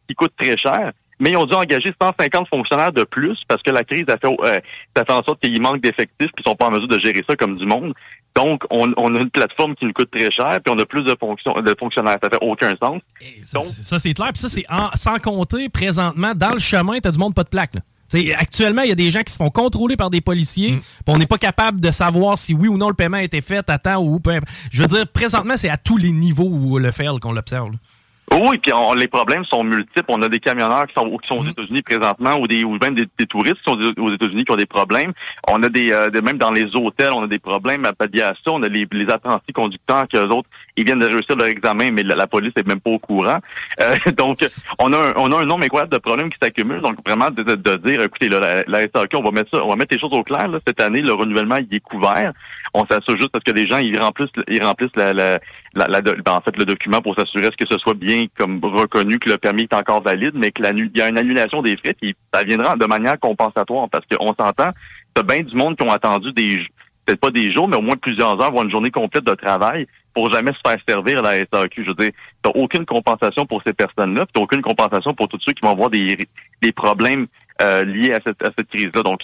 qui 0.08 0.16
coûte 0.16 0.34
très 0.38 0.56
cher, 0.58 0.92
mais 1.20 1.32
ils 1.32 1.38
ont 1.38 1.46
dû 1.46 1.54
engager 1.54 1.94
150 2.02 2.48
fonctionnaires 2.48 2.92
de 2.92 3.04
plus 3.04 3.42
parce 3.48 3.62
que 3.62 3.72
la 3.72 3.84
crise 3.84 4.06
a 4.10 4.18
fait, 4.18 4.28
euh, 4.28 4.60
ça 4.96 5.06
fait 5.06 5.14
en 5.14 5.24
sorte 5.24 5.42
qu'il 5.42 5.60
manque 5.62 5.82
d'effectifs 5.82 6.32
qui 6.32 6.44
sont 6.46 6.56
pas 6.56 6.68
en 6.68 6.72
mesure 6.72 6.88
de 6.88 7.00
gérer 7.00 7.22
ça 7.28 7.36
comme 7.36 7.58
du 7.58 7.66
monde. 7.66 7.94
Donc, 8.36 8.64
on, 8.70 8.92
on, 8.98 9.16
a 9.16 9.20
une 9.20 9.30
plateforme 9.30 9.76
qui 9.76 9.86
nous 9.86 9.94
coûte 9.94 10.12
très 10.12 10.30
cher, 10.30 10.60
puis 10.64 10.74
on 10.74 10.78
a 10.78 10.86
plus 10.86 11.04
de, 11.04 11.16
fonctions, 11.18 11.54
de 11.54 11.76
fonctionnaires. 11.80 12.18
Ça 12.22 12.30
fait 12.30 12.40
aucun 12.42 12.74
sens. 12.82 13.02
ça, 13.42 13.62
ça 13.62 14.00
c'est 14.00 14.14
clair. 14.14 14.32
Puis 14.34 14.42
ça, 14.42 14.50
c'est 14.50 14.66
sans 14.96 15.18
compter, 15.20 15.70
présentement, 15.70 16.34
dans 16.36 16.52
le 16.52 16.60
chemin, 16.60 17.00
tu 17.00 17.08
as 17.08 17.12
du 17.12 17.20
monde 17.20 17.34
pas 17.34 17.44
de 17.44 17.50
plaque. 17.50 17.76
Là. 17.76 17.82
actuellement, 18.38 18.82
il 18.82 18.90
y 18.90 18.92
a 18.92 18.96
des 18.96 19.10
gens 19.10 19.22
qui 19.22 19.32
se 19.32 19.38
font 19.38 19.50
contrôler 19.50 19.96
par 19.96 20.10
des 20.10 20.20
policiers, 20.20 20.74
mm. 20.74 20.82
on 21.08 21.18
n'est 21.18 21.28
pas 21.28 21.38
capable 21.38 21.80
de 21.80 21.92
savoir 21.92 22.38
si 22.38 22.54
oui 22.54 22.68
ou 22.68 22.78
non 22.78 22.90
le 22.90 22.94
paiement 22.94 23.18
a 23.18 23.24
été 23.24 23.40
fait 23.40 23.70
à 23.70 23.80
temps 23.80 24.04
ou 24.04 24.20
peu. 24.20 24.38
Je 24.70 24.82
veux 24.82 24.88
dire, 24.88 25.08
présentement, 25.08 25.56
c'est 25.56 25.70
à 25.70 25.78
tous 25.78 25.98
les 25.98 26.12
niveaux 26.12 26.50
où 26.50 26.78
le 26.78 26.92
fait 26.92 27.08
qu'on 27.22 27.32
l'observe. 27.32 27.72
Oui, 28.42 28.58
puis 28.60 28.74
les 28.98 29.08
problèmes 29.08 29.46
sont 29.46 29.64
multiples. 29.64 30.06
On 30.10 30.22
a 30.22 30.30
des 30.30 30.40
camionneurs 30.40 30.88
qui 30.88 30.94
sont, 30.94 31.18
qui 31.18 31.28
sont 31.28 31.38
aux 31.38 31.44
mm-hmm. 31.44 31.52
États-Unis 31.52 31.82
présentement, 31.82 32.36
ou 32.40 32.48
des 32.48 32.64
ou 32.64 32.78
même 32.78 32.96
des, 32.96 33.08
touristes 33.26 33.58
qui 33.58 33.72
sont 33.72 33.78
aux 33.78 34.14
États-Unis 34.14 34.44
qui 34.44 34.52
ont 34.52 34.58
des 34.58 34.66
problèmes. 34.66 35.14
On 35.48 35.62
a 35.64 35.70
des, 35.70 35.92
euh, 35.92 36.10
même 36.22 36.38
dans 36.38 36.52
les 36.52 36.76
hôtels, 36.76 37.12
on 37.14 37.24
a 37.24 37.28
des 37.28 37.40
problèmes 37.40 37.86
à 37.86 37.94
pallier 37.94 38.22
ça. 38.22 38.52
On 38.52 38.64
a 38.64 38.68
les, 38.68 38.88
les 38.92 39.10
apprentis 39.10 39.54
conducteurs 39.54 40.08
qui 40.08 40.18
eux 40.18 40.28
autres, 40.28 40.50
ils 40.76 40.86
viennent 40.86 41.00
de 41.00 41.06
réussir 41.06 41.36
leur 41.36 41.48
examen, 41.48 41.92
mais 41.92 42.04
la, 42.04 42.28
police 42.28 42.54
est 42.58 42.68
même 42.68 42.82
pas 42.82 42.92
au 42.92 43.00
courant. 43.00 43.40
Euh, 43.80 43.96
donc, 44.18 44.44
on 44.80 44.92
a 44.92 44.98
un, 44.98 45.14
on 45.16 45.32
a 45.32 45.42
un 45.42 45.46
nombre 45.46 45.64
incroyable 45.64 45.94
de 45.94 46.00
problèmes 46.00 46.30
qui 46.30 46.38
s'accumulent. 46.42 46.82
Donc, 46.82 46.98
vraiment 47.08 47.32
de, 47.32 47.44
de, 47.44 47.76
dire, 47.78 48.02
écoutez, 48.02 48.30
là, 48.30 48.40
la, 48.40 48.64
la 48.68 48.82
SAQ, 48.82 49.18
on 49.18 49.24
va 49.24 49.32
mettre 49.32 49.52
ça, 49.52 49.64
on 49.64 49.70
va 49.70 49.76
mettre 49.76 49.94
les 49.94 50.00
choses 50.00 50.14
au 50.14 50.24
clair. 50.24 50.48
Là, 50.48 50.60
cette 50.68 50.82
année, 50.82 51.02
le 51.02 51.14
renouvellement 51.14 51.58
il 51.58 51.74
est 51.74 51.80
couvert. 51.80 52.34
On 52.78 52.86
s'assure 52.86 53.16
juste 53.16 53.30
parce 53.30 53.44
que 53.46 53.54
les 53.54 53.68
gens 53.68 53.78
ils 53.78 53.98
remplissent, 53.98 54.30
ils 54.50 54.62
remplissent 54.62 54.96
la, 54.98 55.14
la, 55.14 55.40
la, 55.74 56.02
ben, 56.02 56.34
en 56.34 56.42
fait 56.42 56.58
le 56.58 56.66
document 56.66 57.02
pour 57.02 57.16
s'assurer 57.16 57.50
que 57.50 57.66
ce 57.70 57.78
soit 57.78 57.94
bien 57.94 58.26
comme 58.38 58.60
reconnu 58.62 59.18
que 59.18 59.30
le 59.30 59.38
permis 59.38 59.64
est 59.64 59.74
encore 59.74 60.04
valide, 60.04 60.34
mais 60.36 60.52
que 60.52 60.62
il 60.62 60.92
y 60.98 61.02
a 61.02 61.08
une 61.08 61.18
annulation 61.18 61.62
des 61.62 61.78
frais, 61.78 61.96
qui 62.02 62.14
ça 62.34 62.44
viendra 62.44 62.76
de 62.76 62.86
manière 62.86 63.18
compensatoire 63.18 63.88
parce 63.90 64.06
qu'on 64.12 64.34
s'entend, 64.34 64.72
c'est 65.16 65.26
bien 65.26 65.40
du 65.40 65.56
monde 65.56 65.78
qui 65.78 65.84
ont 65.84 65.92
attendu 65.92 66.34
des 66.34 66.60
peut-être 67.06 67.22
pas 67.22 67.30
des 67.30 67.52
jours, 67.52 67.68
mais 67.68 67.78
au 67.78 67.82
moins 67.82 67.96
plusieurs 67.96 68.42
heures, 68.42 68.52
voire 68.52 68.66
une 68.66 68.72
journée 68.72 68.92
complète 68.92 69.24
de 69.24 69.36
travail 69.36 69.88
pour 70.14 70.32
jamais 70.32 70.52
se 70.52 70.60
faire 70.70 70.78
servir 70.88 71.22
la 71.22 71.40
SAQ. 71.40 71.84
Je 71.84 71.90
veux 71.90 71.96
dire, 71.96 72.12
t'as 72.42 72.52
aucune 72.52 72.86
compensation 72.86 73.46
pour 73.46 73.62
ces 73.66 73.74
personnes-là, 73.74 74.26
t'as 74.34 74.42
aucune 74.42 74.62
compensation 74.62 75.14
pour 75.14 75.28
tous 75.28 75.40
ceux 75.42 75.54
qui 75.54 75.62
vont 75.64 75.72
avoir 75.72 75.90
des, 75.90 76.18
des 76.62 76.72
problèmes 76.72 77.28
euh, 77.62 77.84
liés 77.84 78.14
à 78.14 78.20
cette, 78.26 78.42
à 78.44 78.50
cette 78.58 78.70
crise-là. 78.70 79.04
Donc, 79.04 79.22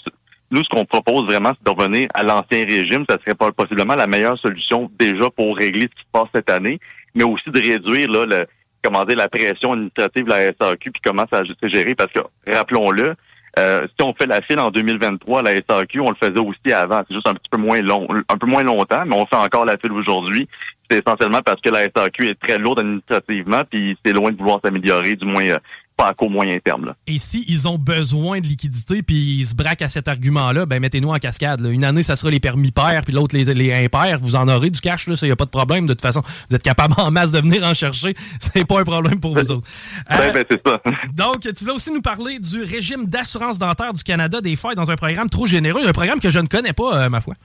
nous, 0.52 0.64
ce 0.64 0.70
qu'on 0.70 0.86
propose 0.86 1.26
vraiment, 1.26 1.52
c'est 1.58 1.74
de 1.74 1.78
revenir 1.78 2.08
à 2.14 2.24
l'ancien 2.24 2.66
régime. 2.66 3.06
Ça 3.10 3.18
serait 3.24 3.36
pas 3.36 3.52
possiblement 3.52 3.96
la 3.96 4.08
meilleure 4.08 4.38
solution 4.38 4.92
déjà 5.00 5.30
pour 5.30 5.56
régler 5.56 5.84
ce 5.84 5.96
qui 5.96 6.02
se 6.02 6.12
passe 6.12 6.28
cette 6.36 6.50
année, 6.50 6.80
mais 7.16 7.24
aussi 7.24 7.50
de 7.50 7.60
réduire 7.60 8.10
là, 8.10 8.26
le, 8.26 8.46
comment 8.84 9.06
dire, 9.06 9.18
la 9.18 9.30
pression 9.30 9.74
administrative 9.74 10.26
de 10.26 10.30
la 10.30 10.48
SAQ 10.48 10.92
puis 10.92 11.02
comment 11.04 11.26
ça 11.32 11.40
a 11.40 11.68
géré. 11.68 11.96
Parce 11.96 12.12
que, 12.12 12.20
rappelons-le, 12.52 13.16
euh, 13.60 13.86
si 13.88 14.06
on 14.06 14.14
fait 14.14 14.28
la 14.28 14.42
file 14.42 14.60
en 14.60 14.72
2023, 14.72 15.44
la 15.44 15.56
SAQ, 15.56 16.00
on 16.00 16.10
le 16.10 16.16
faisait 16.16 16.40
aussi 16.40 16.74
avant. 16.74 17.02
C'est 17.08 17.16
juste 17.16 17.28
un 17.28 17.34
petit 17.34 17.50
peu 17.50 17.58
moins 17.58 17.82
long, 17.82 18.08
un 18.30 18.38
peu 18.38 18.48
moins 18.48 18.64
longtemps, 18.64 19.04
mais 19.06 19.16
on 19.16 19.26
fait 19.26 19.36
encore 19.36 19.66
la 19.66 19.78
file 19.78 19.92
aujourd'hui. 19.92 20.48
C'est 20.90 21.04
essentiellement 21.06 21.42
parce 21.44 21.62
que 21.62 21.70
la 21.70 21.84
SAQ 21.84 22.30
est 22.30 22.40
très 22.40 22.58
lourde 22.58 22.80
administrativement, 22.80 23.62
puis 23.70 23.98
c'est 24.06 24.14
loin 24.14 24.32
de 24.32 24.38
vouloir 24.38 24.60
s'améliorer, 24.64 25.16
du 25.16 25.26
moins 25.26 25.46
euh, 25.46 25.58
pas 26.02 26.08
à 26.08 26.14
court 26.14 26.32
moyen 26.32 26.58
terme. 26.64 26.86
Là. 26.86 26.96
Et 27.06 27.20
si 27.20 27.46
ils 27.48 27.68
ont 27.68 27.78
besoin 27.78 28.40
de 28.40 28.48
liquidité 28.48 29.04
puis 29.04 29.40
ils 29.40 29.46
se 29.46 29.56
braquent 29.56 29.84
à 29.84 29.88
cet 29.88 30.08
argument-là, 30.08 30.66
ben 30.66 30.80
mettez-nous 30.80 31.10
en 31.10 31.18
cascade. 31.18 31.62
Une 31.62 31.84
année, 31.84 32.02
ça 32.02 32.16
sera 32.16 32.32
les 32.32 32.40
permis 32.40 32.72
pairs, 32.72 33.04
puis 33.04 33.14
l'autre 33.14 33.36
les, 33.36 33.46
les 33.46 33.74
impairs. 33.74 34.20
Vous 34.20 34.36
en 34.36 34.48
aurez 34.48 34.72
du 34.72 34.82
cash, 34.82 35.08
là, 35.08 35.16
ça 35.16 35.28
y 35.28 35.32
a 35.32 35.36
pas 35.36 35.46
de 35.46 35.52
problème. 35.52 35.86
De 35.86 35.94
toute 35.94 36.02
façon, 36.02 36.22
vous 36.50 36.56
êtes 36.56 36.64
capable 36.64 36.96
en 36.98 37.12
masse 37.12 37.32
de 37.32 37.40
venir 37.40 37.64
en 37.64 37.74
chercher. 37.74 38.16
C'est 38.40 38.66
pas 38.66 38.80
un 38.80 38.84
problème 38.84 39.20
pour 39.20 39.34
vous 39.34 39.52
autres. 39.52 39.68
Ben, 40.10 40.34
ben, 40.34 40.46
c'est 40.50 40.62
ça. 40.66 40.82
donc, 41.14 41.42
tu 41.42 41.52
voulais 41.64 41.76
aussi 41.76 41.92
nous 41.92 42.02
parler 42.02 42.38
du 42.40 42.64
régime 42.64 43.06
d'assurance 43.06 43.58
dentaire 43.58 43.94
du 43.94 44.04
Canada 44.04 44.42
des 44.42 44.56
failles 44.56 44.76
dans 44.76 44.92
un 44.92 44.96
programme 44.96 45.30
trop 45.30 45.46
généreux, 45.46 45.88
un 45.88 45.92
programme 45.94 46.20
que 46.20 46.30
je 46.30 46.40
ne 46.40 46.48
connais 46.48 46.74
pas, 46.74 47.08
ma 47.10 47.22
foi. 47.22 47.36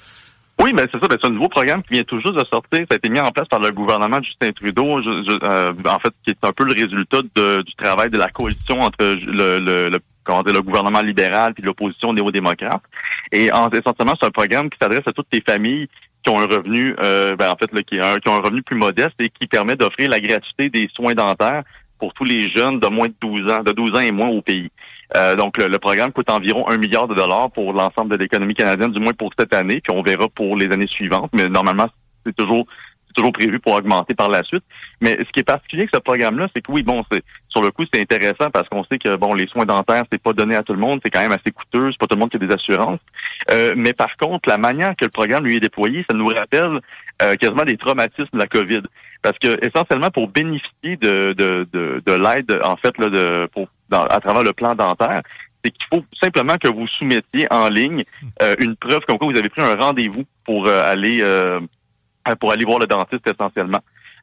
Oui, 0.62 0.72
mais 0.74 0.84
c'est 0.90 1.00
ça. 1.00 1.06
c'est 1.10 1.26
un 1.26 1.30
nouveau 1.30 1.48
programme 1.48 1.82
qui 1.82 1.94
vient 1.94 2.04
tout 2.04 2.20
juste 2.20 2.34
de 2.34 2.44
sortir. 2.50 2.80
Ça 2.90 2.94
a 2.94 2.96
été 2.96 3.08
mis 3.10 3.20
en 3.20 3.30
place 3.30 3.46
par 3.48 3.60
le 3.60 3.70
gouvernement 3.70 4.18
de 4.18 4.24
Justin 4.24 4.52
Trudeau. 4.52 5.00
Euh, 5.00 5.72
en 5.86 5.98
fait, 5.98 6.14
qui 6.24 6.30
est 6.30 6.44
un 6.44 6.52
peu 6.52 6.64
le 6.64 6.72
résultat 6.72 7.20
du 7.22 7.74
travail 7.76 8.10
de 8.10 8.16
la 8.16 8.28
coalition 8.28 8.80
entre 8.80 9.04
le, 9.04 9.58
le, 9.58 9.88
le 9.88 10.00
le 10.28 10.60
gouvernement 10.60 11.02
libéral 11.02 11.54
puis 11.54 11.62
l'opposition 11.62 12.12
néo-démocrate. 12.12 12.82
Et 13.32 13.52
en, 13.52 13.68
essentiellement, 13.70 14.14
c'est 14.20 14.26
un 14.26 14.30
programme 14.30 14.70
qui 14.70 14.78
s'adresse 14.80 15.06
à 15.06 15.12
toutes 15.12 15.28
les 15.32 15.40
familles 15.40 15.88
qui 16.24 16.30
ont 16.30 16.40
un 16.40 16.46
revenu, 16.46 16.96
euh, 17.02 17.36
ben, 17.36 17.50
en 17.50 17.56
fait, 17.56 17.72
là, 17.72 17.82
qui, 17.82 18.00
ont 18.00 18.34
un 18.34 18.40
revenu 18.40 18.62
plus 18.62 18.76
modeste 18.76 19.14
et 19.20 19.28
qui 19.28 19.46
permet 19.46 19.76
d'offrir 19.76 20.10
la 20.10 20.18
gratuité 20.20 20.68
des 20.68 20.88
soins 20.94 21.14
dentaires 21.14 21.62
pour 21.98 22.12
tous 22.12 22.24
les 22.24 22.50
jeunes 22.50 22.80
de 22.80 22.88
moins 22.88 23.06
de 23.06 23.14
12 23.20 23.50
ans, 23.50 23.62
de 23.62 23.72
12 23.72 23.94
ans 23.94 24.00
et 24.00 24.12
moins 24.12 24.28
au 24.28 24.42
pays. 24.42 24.70
Euh, 25.14 25.36
donc, 25.36 25.56
le, 25.58 25.78
programme 25.78 26.12
coûte 26.12 26.30
environ 26.30 26.68
un 26.68 26.78
milliard 26.78 27.06
de 27.06 27.14
dollars 27.14 27.50
pour 27.50 27.72
l'ensemble 27.72 28.10
de 28.10 28.16
l'économie 28.16 28.54
canadienne, 28.54 28.90
du 28.90 28.98
moins 28.98 29.12
pour 29.12 29.30
cette 29.38 29.54
année, 29.54 29.80
puis 29.80 29.96
on 29.96 30.02
verra 30.02 30.28
pour 30.28 30.56
les 30.56 30.72
années 30.72 30.88
suivantes. 30.88 31.30
Mais 31.32 31.48
normalement, 31.48 31.86
c'est 32.24 32.34
toujours 32.34 32.66
toujours 33.16 33.32
prévu 33.32 33.58
pour 33.58 33.74
augmenter 33.74 34.14
par 34.14 34.28
la 34.28 34.42
suite. 34.44 34.62
Mais 35.00 35.16
ce 35.18 35.30
qui 35.32 35.40
est 35.40 35.44
particulier 35.44 35.82
avec 35.82 35.94
ce 35.94 36.00
programme-là, 36.00 36.48
c'est 36.54 36.62
que 36.62 36.70
oui, 36.70 36.82
bon, 36.82 37.04
c'est 37.10 37.22
sur 37.48 37.62
le 37.62 37.70
coup, 37.70 37.84
c'est 37.92 38.00
intéressant 38.00 38.50
parce 38.52 38.68
qu'on 38.68 38.84
sait 38.84 38.98
que 38.98 39.16
bon, 39.16 39.34
les 39.34 39.46
soins 39.46 39.64
dentaires, 39.64 40.04
c'est 40.12 40.22
pas 40.22 40.32
donné 40.32 40.54
à 40.54 40.62
tout 40.62 40.74
le 40.74 40.78
monde, 40.78 41.00
c'est 41.04 41.10
quand 41.10 41.20
même 41.20 41.32
assez 41.32 41.50
coûteux, 41.50 41.90
c'est 41.90 41.98
pas 41.98 42.06
tout 42.06 42.16
le 42.16 42.20
monde 42.20 42.30
qui 42.30 42.36
a 42.36 42.40
des 42.46 42.52
assurances. 42.52 43.00
Euh, 43.50 43.74
mais 43.76 43.92
par 43.92 44.14
contre, 44.16 44.48
la 44.48 44.58
manière 44.58 44.94
que 44.96 45.04
le 45.06 45.10
programme 45.10 45.44
lui 45.44 45.56
est 45.56 45.60
déployé, 45.60 46.04
ça 46.08 46.16
nous 46.16 46.26
rappelle 46.26 46.80
euh, 47.22 47.34
quasiment 47.36 47.64
des 47.64 47.76
traumatismes 47.76 48.28
de 48.32 48.38
la 48.38 48.46
COVID. 48.46 48.82
Parce 49.22 49.38
que 49.38 49.58
essentiellement, 49.66 50.10
pour 50.10 50.28
bénéficier 50.28 50.96
de, 50.96 51.32
de, 51.32 51.66
de, 51.72 52.02
de 52.04 52.12
l'aide, 52.12 52.60
en 52.62 52.76
fait, 52.76 52.96
là, 52.98 53.08
de, 53.08 53.46
pour, 53.46 53.68
à 53.90 54.20
travers 54.20 54.42
le 54.42 54.52
plan 54.52 54.74
dentaire, 54.74 55.22
c'est 55.64 55.70
qu'il 55.70 55.86
faut 55.90 56.04
simplement 56.22 56.58
que 56.58 56.68
vous 56.68 56.86
soumettiez 56.86 57.46
en 57.50 57.68
ligne 57.68 58.04
euh, 58.42 58.54
une 58.60 58.76
preuve 58.76 59.00
comme 59.06 59.18
quoi 59.18 59.28
vous 59.28 59.38
avez 59.38 59.48
pris 59.48 59.62
un 59.62 59.74
rendez-vous 59.74 60.24
pour 60.44 60.68
aller 60.68 61.22
euh, 61.22 61.58
pour 62.34 62.50
aller 62.52 62.64
voir 62.64 62.78
le 62.78 62.86
dentiste 62.86 63.26
essentiellement. 63.26 63.80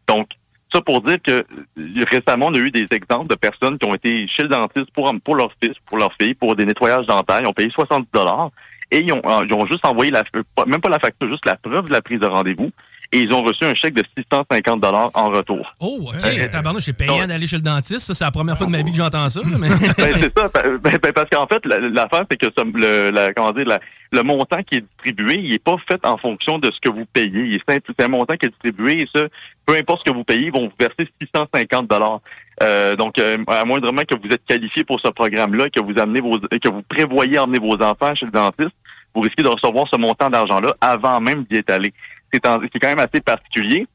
Donc, 0.08 0.28
ça 0.74 0.82
pour 0.82 1.02
dire 1.02 1.18
que 1.22 1.32
euh, 1.32 2.06
récemment, 2.12 2.48
on 2.48 2.54
a 2.56 2.58
eu 2.58 2.72
des 2.72 2.88
exemples 2.92 3.28
de 3.28 3.36
personnes 3.36 3.78
qui 3.78 3.88
ont 3.88 3.94
été 3.94 4.28
chez 4.28 4.44
le 4.44 4.50
dentiste 4.50 4.92
pour, 4.92 5.14
pour 5.24 5.36
leur 5.36 5.52
fils, 5.62 5.76
pour 5.86 5.98
leur 5.98 6.12
fille, 6.20 6.34
pour 6.34 6.56
des 6.56 6.66
nettoyages 6.66 7.06
dentaires. 7.06 7.40
Ils 7.42 7.48
ont 7.48 7.54
payé 7.54 7.70
70 7.70 8.08
dollars 8.12 8.50
et 8.92 9.00
ils 9.00 9.14
ont, 9.14 9.22
euh, 9.26 9.46
ils 9.48 9.54
ont 9.54 9.66
juste 9.68 9.86
envoyé 9.86 10.12
la, 10.12 10.24
même 10.66 10.82
pas 10.82 10.90
la 10.90 11.00
facture, 11.00 11.30
juste 11.30 11.46
la 11.46 11.56
preuve 11.56 11.88
de 11.88 11.94
la 11.94 12.02
prise 12.02 12.20
de 12.20 12.28
rendez-vous 12.28 12.72
et 13.14 13.20
ils 13.20 13.32
ont 13.32 13.44
reçu 13.44 13.64
un 13.64 13.76
chèque 13.76 13.94
de 13.94 14.04
650 14.18 14.82
dollars 14.82 15.12
en 15.14 15.30
retour. 15.30 15.72
Oh, 15.80 16.00
OK. 16.02 16.16
Euh, 16.26 16.80
j'ai 16.80 16.94
payé 16.94 17.28
d'aller 17.28 17.46
chez 17.46 17.58
le 17.58 17.62
dentiste. 17.62 18.12
C'est 18.12 18.24
la 18.24 18.32
première 18.32 18.58
fois 18.58 18.66
de 18.66 18.72
ma 18.72 18.82
vie 18.82 18.92
que 18.92 18.98
j'entends 18.98 19.30
ça. 19.30 19.40
Mais... 19.46 19.70
ben, 19.70 19.78
c'est 19.98 20.40
ça. 20.40 20.50
Ben, 20.54 20.80
ben, 20.82 21.12
parce 21.14 21.30
qu'en 21.30 21.46
fait, 21.46 21.64
l'affaire, 21.66 22.26
c'est 22.30 22.38
que 22.38 22.48
le, 22.74 23.12
la, 23.12 23.32
comment 23.34 23.52
dire, 23.52 23.68
le 24.12 24.24
montant 24.24 24.64
qui 24.64 24.78
est 24.78 24.82
distribué, 24.82 25.36
il 25.36 25.52
n'est 25.52 25.60
pas 25.60 25.76
fait 25.88 26.04
en 26.04 26.18
fonction 26.18 26.58
de 26.58 26.72
ce 26.72 26.80
que 26.82 26.90
vous 26.90 27.06
payez. 27.06 27.62
C'est 27.70 28.02
un 28.02 28.08
montant 28.08 28.36
qui 28.36 28.48
est 28.48 28.50
distribué 28.50 29.02
et 29.04 29.10
ça, 29.16 29.26
peu 29.68 29.76
importe 29.76 30.02
ce 30.06 30.12
que 30.12 30.16
vous 30.16 30.24
payez, 30.24 30.48
ils 30.48 30.52
vont 30.52 30.66
vous 30.66 30.74
verser 30.80 31.08
650 31.22 31.88
dollars. 31.88 32.20
Euh, 32.64 32.96
donc, 32.96 33.20
euh, 33.20 33.38
à 33.48 33.64
moindrement 33.64 34.02
que 34.08 34.16
vous 34.16 34.34
êtes 34.34 34.46
qualifié 34.48 34.84
pour 34.84 35.00
ce 35.00 35.10
programme-là, 35.10 35.70
que 35.70 35.82
vous 35.82 36.00
amenez 36.00 36.20
vos, 36.20 36.40
que 36.40 36.70
vous 36.70 36.82
prévoyez 36.82 37.38
emmener 37.38 37.60
vos 37.60 37.76
enfants 37.84 38.16
chez 38.16 38.26
le 38.26 38.32
dentiste, 38.32 38.76
vous 39.14 39.22
risquez 39.22 39.44
de 39.44 39.50
recevoir 39.50 39.88
ce 39.92 39.98
montant 40.00 40.32
d'argent-là 40.32 40.76
avant 40.82 41.22
même 41.22 41.44
d'y 41.44 41.58
être 41.58 41.70
allé 41.70 41.94
c'est 42.34 42.80
quand 42.80 42.88
même 42.90 43.00
assez 43.00 43.22
particulier. 43.22 43.88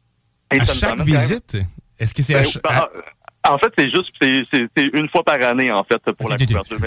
à 0.51 0.65
chaque 0.65 1.01
visite? 1.01 1.57
Est-ce 1.99 2.15
que 2.15 2.23
c'est 2.23 2.35
ben, 2.35 2.45
ben, 2.63 2.89
En 3.51 3.59
fait, 3.59 3.73
c'est 3.77 3.91
juste 3.91 4.13
c'est 4.21 4.91
une 4.93 5.09
fois 5.09 5.25
par 5.25 5.43
année, 5.43 5.71
en 5.73 5.85
fait, 5.85 6.01
pour 6.13 6.29
la 6.29 6.37
couverture. 6.37 6.79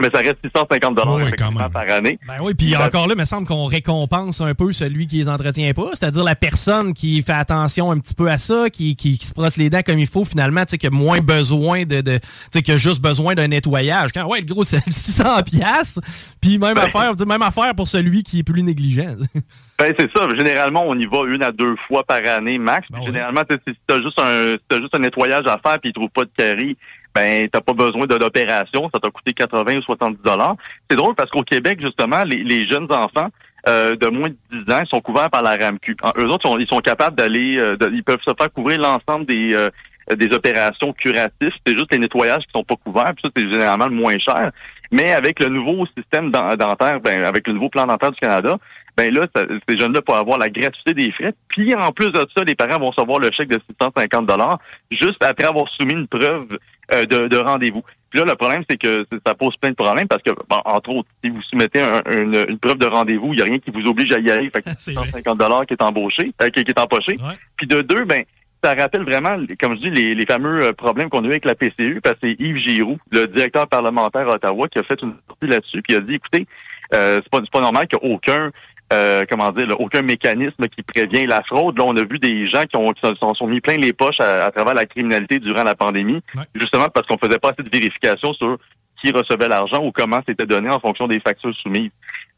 Mais 0.00 0.10
ça 0.12 0.18
reste 0.18 0.38
650 0.44 0.96
dollars 0.96 1.70
par 1.70 1.88
année. 1.88 2.18
Ben 2.26 2.34
oui, 2.42 2.54
puis 2.54 2.74
encore 2.76 3.06
là, 3.06 3.14
il 3.16 3.20
me 3.20 3.24
semble 3.24 3.46
qu'on 3.46 3.66
récompense 3.66 4.40
un 4.40 4.54
peu 4.54 4.72
celui 4.72 5.06
qui 5.06 5.18
les 5.18 5.28
entretient 5.28 5.72
pas, 5.72 5.90
c'est-à-dire 5.92 6.24
la 6.24 6.34
personne 6.34 6.94
qui 6.94 7.22
fait 7.22 7.32
attention 7.32 7.92
un 7.92 7.98
petit 7.98 8.14
peu 8.14 8.28
à 8.28 8.38
ça, 8.38 8.70
qui, 8.70 8.96
qui, 8.96 9.16
se 9.16 9.32
brosse 9.34 9.56
les 9.56 9.70
dents 9.70 9.82
comme 9.86 10.00
il 10.00 10.08
faut, 10.08 10.24
finalement, 10.24 10.64
tu 10.64 10.70
sais, 10.70 10.78
qui 10.78 10.88
a 10.88 10.90
moins 10.90 11.20
besoin 11.20 11.84
de, 11.84 12.00
de 12.00 12.18
tu 12.18 12.28
sais, 12.50 12.62
qui 12.62 12.72
a 12.72 12.76
juste 12.76 13.00
besoin 13.00 13.34
d'un 13.34 13.46
nettoyage. 13.46 14.10
Quand, 14.12 14.26
ouais, 14.26 14.40
le 14.40 14.46
gros, 14.46 14.64
c'est 14.64 14.82
600 14.88 15.42
pièces 15.46 16.00
puis 16.40 16.58
même 16.58 16.76
affaire, 16.76 17.12
même 17.26 17.42
affaire 17.42 17.74
pour 17.74 17.88
celui 17.88 18.22
qui 18.22 18.40
est 18.40 18.42
plus 18.42 18.62
négligent. 18.62 19.16
Ben, 19.76 19.92
c'est 19.98 20.08
ça. 20.16 20.28
Généralement, 20.38 20.84
on 20.86 20.96
y 20.96 21.04
va 21.04 21.24
une 21.26 21.42
à 21.42 21.50
deux 21.50 21.74
fois 21.88 22.04
par 22.04 22.24
année 22.28 22.58
max. 22.58 22.86
Ben 22.90 23.04
généralement, 23.04 23.42
si 23.50 23.74
t'as 23.88 24.00
juste 24.00 24.20
un, 24.20 24.54
si 24.70 24.80
juste 24.80 24.94
un 24.94 25.00
nettoyage 25.00 25.44
à 25.46 25.58
faire 25.58 25.80
puis 25.80 25.90
il 25.90 25.92
trouve 25.92 26.10
pas 26.10 26.22
de 26.22 26.30
carie, 26.36 26.76
ben 27.14 27.48
t'as 27.48 27.60
pas 27.60 27.72
besoin 27.72 28.06
d'opération, 28.06 28.90
ça 28.92 29.00
t'a 29.00 29.10
coûté 29.10 29.32
80 29.32 29.76
ou 29.76 29.82
70 29.82 30.22
dollars. 30.24 30.56
C'est 30.90 30.96
drôle 30.96 31.14
parce 31.14 31.30
qu'au 31.30 31.42
Québec, 31.42 31.80
justement, 31.80 32.22
les, 32.24 32.66
jeunes 32.66 32.90
enfants 32.90 33.28
euh, 33.68 33.94
de 33.96 34.08
moins 34.08 34.28
de 34.28 34.64
10 34.64 34.72
ans 34.72 34.82
sont 34.86 35.00
couverts 35.00 35.30
par 35.30 35.42
la 35.42 35.56
RAMQ. 35.56 35.96
eux 36.18 36.26
autres, 36.26 36.60
ils 36.60 36.66
sont 36.66 36.80
capables 36.80 37.16
d'aller, 37.16 37.56
euh, 37.58 37.76
ils 37.92 38.02
peuvent 38.02 38.22
se 38.26 38.32
faire 38.38 38.52
couvrir 38.52 38.80
l'ensemble 38.80 39.26
des 39.26 39.54
euh, 39.54 39.70
des 40.16 40.34
opérations 40.34 40.92
curatives. 40.92 41.52
C'est 41.66 41.76
juste 41.76 41.90
les 41.92 41.98
nettoyages 41.98 42.42
qui 42.44 42.52
sont 42.54 42.64
pas 42.64 42.76
couverts. 42.76 43.14
Puis 43.14 43.22
ça, 43.24 43.30
c'est 43.34 43.50
généralement 43.50 43.86
le 43.86 43.94
moins 43.94 44.18
cher. 44.18 44.50
Mais 44.92 45.12
avec 45.12 45.40
le 45.40 45.48
nouveau 45.48 45.86
système 45.96 46.30
dentaire, 46.30 47.00
ben, 47.00 47.24
avec 47.24 47.46
le 47.46 47.54
nouveau 47.54 47.70
plan 47.70 47.86
dentaire 47.86 48.12
du 48.12 48.20
Canada, 48.20 48.58
ben 48.96 49.12
là, 49.12 49.26
ces 49.68 49.78
jeunes-là 49.78 50.02
pourront 50.02 50.20
avoir 50.20 50.38
la 50.38 50.48
gratuité 50.48 50.94
des 50.94 51.10
frais. 51.10 51.32
Puis 51.48 51.74
en 51.74 51.90
plus 51.90 52.10
de 52.10 52.24
ça, 52.36 52.44
les 52.44 52.54
parents 52.54 52.78
vont 52.78 52.90
recevoir 52.90 53.18
le 53.18 53.30
chèque 53.32 53.48
de 53.48 53.60
650 53.80 54.26
dollars 54.26 54.58
juste 54.90 55.22
après 55.24 55.46
avoir 55.46 55.68
soumis 55.70 55.94
une 55.94 56.06
preuve 56.06 56.46
euh, 56.92 57.04
de, 57.04 57.36
rendez-vous. 57.36 57.82
Puis 58.10 58.20
là, 58.20 58.26
le 58.26 58.34
problème, 58.34 58.62
c'est 58.68 58.76
que 58.76 59.06
ça 59.26 59.34
pose 59.34 59.56
plein 59.56 59.70
de 59.70 59.74
problèmes 59.74 60.06
parce 60.06 60.22
que, 60.22 60.30
entre 60.64 60.90
autres, 60.90 61.08
si 61.22 61.30
vous 61.30 61.42
soumettez 61.42 61.80
une, 61.80 62.58
preuve 62.58 62.78
de 62.78 62.86
rendez-vous, 62.86 63.32
il 63.32 63.36
n'y 63.36 63.42
a 63.42 63.46
rien 63.46 63.58
qui 63.58 63.70
vous 63.70 63.86
oblige 63.86 64.12
à 64.12 64.20
y 64.20 64.30
aller. 64.30 64.50
Fait 64.50 64.62
que 64.62 64.70
650 64.78 65.38
dollars 65.38 65.66
qui 65.66 65.74
est 65.74 65.82
embauché, 65.82 66.32
euh, 66.42 66.48
qui, 66.48 66.60
est 66.60 66.78
empoché. 66.78 67.16
Puis 67.56 67.66
de 67.66 67.80
deux, 67.80 68.04
ben 68.04 68.24
ça 68.62 68.72
rappelle 68.74 69.04
vraiment, 69.04 69.36
comme 69.60 69.76
je 69.76 69.88
dis, 69.88 70.14
les, 70.14 70.26
fameux 70.26 70.64
euh, 70.64 70.72
problèmes 70.72 71.10
qu'on 71.10 71.22
a 71.24 71.26
eu 71.26 71.30
avec 71.30 71.44
la 71.44 71.54
PCU, 71.54 72.00
parce 72.02 72.14
que 72.18 72.28
c'est 72.28 72.36
Yves 72.38 72.56
Giroux, 72.56 72.98
le 73.10 73.26
directeur 73.26 73.68
parlementaire 73.68 74.26
à 74.28 74.34
Ottawa, 74.34 74.68
qui 74.68 74.78
a 74.78 74.82
fait 74.82 75.00
une 75.02 75.14
sortie 75.28 75.46
là-dessus, 75.46 75.82
puis 75.82 75.92
il 75.92 75.96
a 75.96 76.00
dit, 76.00 76.14
écoutez, 76.14 76.46
euh, 76.94 77.20
c'est 77.22 77.30
pas, 77.30 77.40
pas 77.52 77.60
normal 77.60 77.86
qu'il 77.86 77.98
n'y 78.02 78.10
ait 78.10 78.14
aucun 78.14 78.50
euh, 78.94 79.24
comment 79.28 79.50
dire, 79.52 79.68
aucun 79.78 80.02
mécanisme 80.02 80.66
qui 80.68 80.82
prévient 80.82 81.26
la 81.26 81.42
fraude. 81.42 81.78
Là, 81.78 81.84
on 81.86 81.96
a 81.96 82.04
vu 82.04 82.18
des 82.18 82.46
gens 82.48 82.62
qui 82.62 82.76
ont 82.76 82.92
qui 82.92 83.00
sont, 83.20 83.34
sont 83.34 83.46
mis 83.46 83.60
plein 83.60 83.76
les 83.76 83.92
poches 83.92 84.20
à, 84.20 84.50
travers 84.50 84.74
la 84.74 84.86
criminalité 84.86 85.38
durant 85.38 85.64
la 85.64 85.74
pandémie, 85.74 86.20
justement 86.54 86.88
parce 86.92 87.06
qu'on 87.06 87.18
faisait 87.18 87.38
pas 87.38 87.50
assez 87.50 87.62
de 87.62 87.70
vérification 87.70 88.32
sur 88.34 88.58
qui 89.02 89.10
recevait 89.10 89.48
l'argent 89.48 89.84
ou 89.84 89.92
comment 89.92 90.20
c'était 90.26 90.46
donné 90.46 90.70
en 90.70 90.80
fonction 90.80 91.06
des 91.06 91.20
factures 91.20 91.54
soumises. 91.56 91.90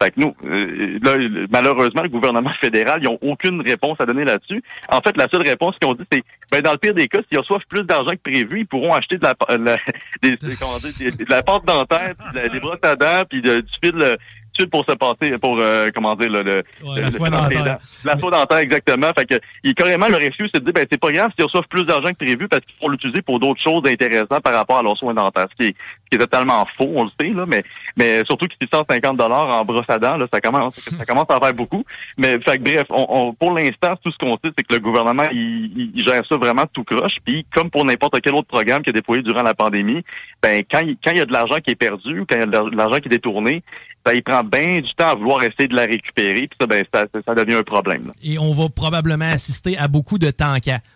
Fait 0.02 0.10
que 0.10 0.20
nous, 0.20 0.34
euh, 0.44 0.98
là, 1.02 1.46
malheureusement, 1.50 2.02
le 2.02 2.08
gouvernement 2.08 2.52
fédéral, 2.60 3.00
ils 3.02 3.06
n'ont 3.06 3.18
aucune 3.22 3.60
réponse 3.60 3.96
à 4.00 4.04
donner 4.04 4.24
là-dessus. 4.24 4.62
En 4.88 5.00
fait, 5.00 5.16
la 5.16 5.28
seule 5.28 5.46
réponse 5.46 5.76
qu'ils 5.78 5.88
ont 5.88 5.94
dit, 5.94 6.04
c'est 6.10 6.24
ben, 6.50 6.60
dans 6.62 6.72
le 6.72 6.78
pire 6.78 6.94
des 6.94 7.08
cas, 7.08 7.20
s'ils 7.28 7.38
reçoivent 7.38 7.66
plus 7.68 7.84
d'argent 7.84 8.10
que 8.10 8.30
prévu, 8.30 8.60
ils 8.60 8.66
pourront 8.66 8.94
acheter 8.94 9.18
de 9.18 9.24
la, 9.24 9.34
des, 10.22 10.36
comment 10.58 10.76
dire, 10.78 11.16
de 11.16 11.26
la 11.28 11.42
pâte 11.42 11.64
dentaire, 11.64 12.14
des 12.34 12.60
brosses 12.60 12.78
à 12.82 12.96
dents, 12.96 13.22
puis 13.28 13.42
du 13.42 13.62
fil 13.82 14.16
pour 14.64 14.84
se 14.88 14.94
passer, 14.94 15.36
pour, 15.38 15.58
euh, 15.60 15.88
comment 15.94 16.14
dire, 16.16 16.30
le, 16.30 16.42
le, 16.42 16.64
la 17.00 17.10
soie 17.10 17.30
dentaire. 17.30 17.78
La 18.04 18.18
soie 18.18 18.30
dentaire, 18.30 18.58
exactement. 18.58 19.08
Fait 19.16 19.26
que, 19.26 19.34
il, 19.62 19.74
carrément, 19.74 20.08
le 20.08 20.16
refus, 20.16 20.48
c'est 20.52 20.60
de 20.60 20.64
dire, 20.64 20.72
ben, 20.72 20.86
c'est 20.90 21.00
pas 21.00 21.12
grave 21.12 21.30
s'ils 21.36 21.44
reçoivent 21.44 21.68
plus 21.68 21.84
d'argent 21.84 22.10
que 22.10 22.24
prévu 22.24 22.48
parce 22.48 22.64
qu'ils 22.64 22.76
vont 22.80 22.88
l'utiliser 22.88 23.22
pour 23.22 23.38
d'autres 23.38 23.62
choses 23.62 23.82
intéressantes 23.86 24.42
par 24.42 24.54
rapport 24.54 24.78
à 24.78 24.82
leurs 24.82 24.96
soins 24.96 25.14
dentaires. 25.14 25.46
Ce 25.50 25.56
qui 25.56 25.70
est, 25.70 25.74
ce 26.04 26.10
qui 26.10 26.16
est 26.16 26.18
totalement 26.18 26.66
faux, 26.76 26.90
on 26.94 27.04
le 27.04 27.10
sait, 27.20 27.32
là, 27.32 27.44
mais, 27.46 27.62
mais 27.96 28.24
surtout 28.24 28.46
que 28.46 28.54
650 28.60 29.16
dollars 29.16 29.48
en 29.48 29.64
brosse 29.64 29.84
à 29.88 29.98
dents, 29.98 30.16
là, 30.16 30.26
ça 30.32 30.40
commence, 30.40 30.76
ça 30.76 31.04
commence 31.06 31.26
à 31.28 31.38
faire 31.40 31.54
beaucoup. 31.54 31.84
Mais, 32.18 32.38
fait 32.40 32.58
que, 32.58 32.62
bref, 32.62 32.86
on, 32.90 33.34
pour 33.34 33.52
l'instant, 33.52 33.94
tout 34.02 34.10
ce 34.10 34.18
qu'on 34.18 34.36
sait, 34.36 34.50
c'est 34.56 34.64
que 34.64 34.74
le 34.74 34.80
gouvernement, 34.80 35.28
il, 35.32 35.90
il, 35.94 36.04
gère 36.06 36.22
ça 36.26 36.36
vraiment 36.36 36.64
tout 36.72 36.84
croche. 36.84 37.18
Puis, 37.24 37.44
comme 37.54 37.70
pour 37.70 37.84
n'importe 37.84 38.20
quel 38.20 38.34
autre 38.34 38.48
programme 38.48 38.82
qui 38.82 38.90
a 38.90 38.92
déployé 38.92 39.22
durant 39.22 39.42
la 39.42 39.54
pandémie, 39.54 40.02
ben, 40.42 40.62
quand 40.70 40.80
il, 40.80 40.96
quand 41.02 41.10
il 41.12 41.18
y 41.18 41.20
a 41.20 41.26
de 41.26 41.32
l'argent 41.32 41.56
qui 41.64 41.70
est 41.70 41.76
perdu 41.76 42.20
ou 42.20 42.26
quand 42.26 42.36
il 42.36 42.40
y 42.40 42.42
a 42.42 42.46
de 42.46 42.76
l'argent 42.76 42.98
qui 42.98 43.08
est 43.08 43.10
détourné, 43.10 43.62
ça 44.06 44.14
y 44.14 44.22
prend 44.22 44.44
bien 44.44 44.80
du 44.80 44.94
temps 44.94 45.10
à 45.10 45.14
vouloir 45.14 45.42
essayer 45.42 45.66
de 45.68 45.74
la 45.74 45.82
récupérer, 45.82 46.48
puis 46.48 46.56
ça, 46.60 46.66
ben, 46.66 46.84
ça, 46.92 47.34
devient 47.34 47.56
un 47.56 47.62
problème. 47.62 48.12
Et 48.22 48.38
on 48.38 48.52
va 48.52 48.68
probablement 48.68 49.28
assister 49.30 49.76
à 49.76 49.88
beaucoup 49.88 50.18
de 50.18 50.30
temps 50.30 50.54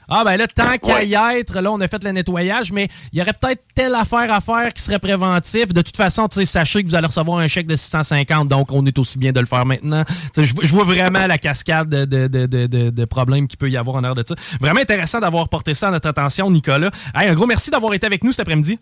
Ah 0.08 0.22
ben 0.24 0.36
là, 0.36 0.46
tant 0.46 0.76
qu'à 0.78 1.02
y 1.02 1.14
être, 1.14 1.60
là, 1.60 1.72
on 1.72 1.80
a 1.80 1.88
fait 1.88 2.02
le 2.04 2.12
nettoyage, 2.12 2.72
mais 2.72 2.88
il 3.12 3.18
y 3.18 3.22
aurait 3.22 3.32
peut-être 3.32 3.62
telle 3.74 3.94
affaire 3.94 4.32
à 4.32 4.40
faire 4.40 4.72
qui 4.72 4.82
serait 4.82 4.98
préventif. 4.98 5.72
De 5.74 5.82
toute 5.82 5.96
façon, 5.96 6.28
sachez 6.30 6.82
que 6.82 6.88
vous 6.88 6.94
allez 6.94 7.06
recevoir 7.06 7.38
un 7.38 7.48
chèque 7.48 7.66
de 7.66 7.76
650, 7.76 8.48
donc 8.48 8.72
on 8.72 8.86
est 8.86 8.98
aussi 8.98 9.18
bien 9.18 9.32
de 9.32 9.40
le 9.40 9.46
faire 9.46 9.66
maintenant. 9.66 10.04
Je, 10.36 10.72
vois 10.72 10.84
vraiment 10.84 11.26
la 11.26 11.38
cascade 11.38 11.88
de, 11.88 12.04
de, 12.04 12.46
de, 12.46 12.90
de 12.90 13.04
problèmes 13.04 13.48
qu'il 13.48 13.58
peut 13.58 13.70
y 13.70 13.76
avoir 13.76 13.96
en 13.96 14.04
heure 14.04 14.14
de 14.14 14.24
ça. 14.26 14.34
Vraiment 14.60 14.80
intéressant 14.80 15.20
d'avoir 15.20 15.48
porté 15.48 15.74
ça 15.74 15.88
à 15.88 15.90
notre 15.90 16.08
attention, 16.08 16.50
Nicolas. 16.50 16.90
un 17.14 17.34
gros 17.34 17.46
merci 17.46 17.70
d'avoir 17.70 17.92
été 17.94 18.06
avec 18.06 18.22
nous 18.22 18.32
cet 18.32 18.40
après-midi. 18.40 18.78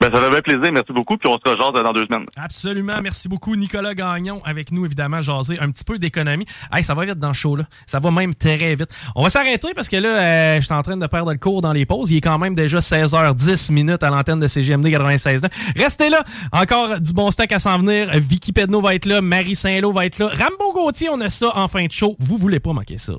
Ben, 0.00 0.10
ça 0.12 0.30
fait 0.30 0.42
plaisir. 0.42 0.72
Merci 0.72 0.92
beaucoup. 0.92 1.16
Puis 1.16 1.28
on 1.28 1.38
se 1.38 1.50
rejoint 1.50 1.82
dans 1.82 1.92
deux 1.92 2.04
semaines. 2.06 2.26
Absolument. 2.36 3.00
Merci 3.02 3.28
beaucoup. 3.28 3.56
Nicolas 3.56 3.94
Gagnon 3.94 4.40
avec 4.44 4.70
nous, 4.70 4.84
évidemment, 4.84 5.20
jaser 5.20 5.58
un 5.60 5.70
petit 5.70 5.84
peu 5.84 5.98
d'économie. 5.98 6.46
Hey, 6.72 6.82
ça 6.84 6.94
va 6.94 7.04
vite 7.04 7.18
dans 7.18 7.28
le 7.28 7.34
show, 7.34 7.56
là. 7.56 7.64
Ça 7.86 8.00
va 8.00 8.10
même 8.10 8.34
très 8.34 8.74
vite. 8.74 8.88
On 9.14 9.22
va 9.22 9.30
s'arrêter 9.30 9.68
parce 9.74 9.88
que 9.88 9.96
là, 9.96 10.08
euh, 10.08 10.56
je 10.56 10.64
suis 10.64 10.74
en 10.74 10.82
train 10.82 10.96
de 10.96 11.06
perdre 11.06 11.32
le 11.32 11.38
cours 11.38 11.62
dans 11.62 11.72
les 11.72 11.86
pauses. 11.86 12.10
Il 12.10 12.16
est 12.16 12.20
quand 12.20 12.38
même 12.38 12.54
déjà 12.54 12.78
16h10 12.80 13.72
minutes 13.72 14.02
à 14.02 14.10
l'antenne 14.10 14.40
de 14.40 14.48
CGMD 14.48 14.90
96 14.90 15.42
Restez 15.76 16.10
là. 16.10 16.22
Encore 16.52 17.00
du 17.00 17.12
bon 17.12 17.30
stock 17.30 17.50
à 17.52 17.58
s'en 17.58 17.78
venir. 17.78 18.10
Vicky 18.14 18.52
Pedno 18.52 18.80
va 18.80 18.94
être 18.94 19.06
là. 19.06 19.20
Marie 19.20 19.54
Saint-Lô 19.56 19.92
va 19.92 20.06
être 20.06 20.18
là. 20.18 20.28
Rambo 20.28 20.72
Gauthier, 20.74 21.08
on 21.10 21.20
a 21.20 21.30
ça 21.30 21.56
en 21.56 21.68
fin 21.68 21.84
de 21.84 21.92
show. 21.92 22.16
Vous 22.18 22.36
voulez 22.36 22.60
pas 22.60 22.72
manquer 22.72 22.98
ça. 22.98 23.14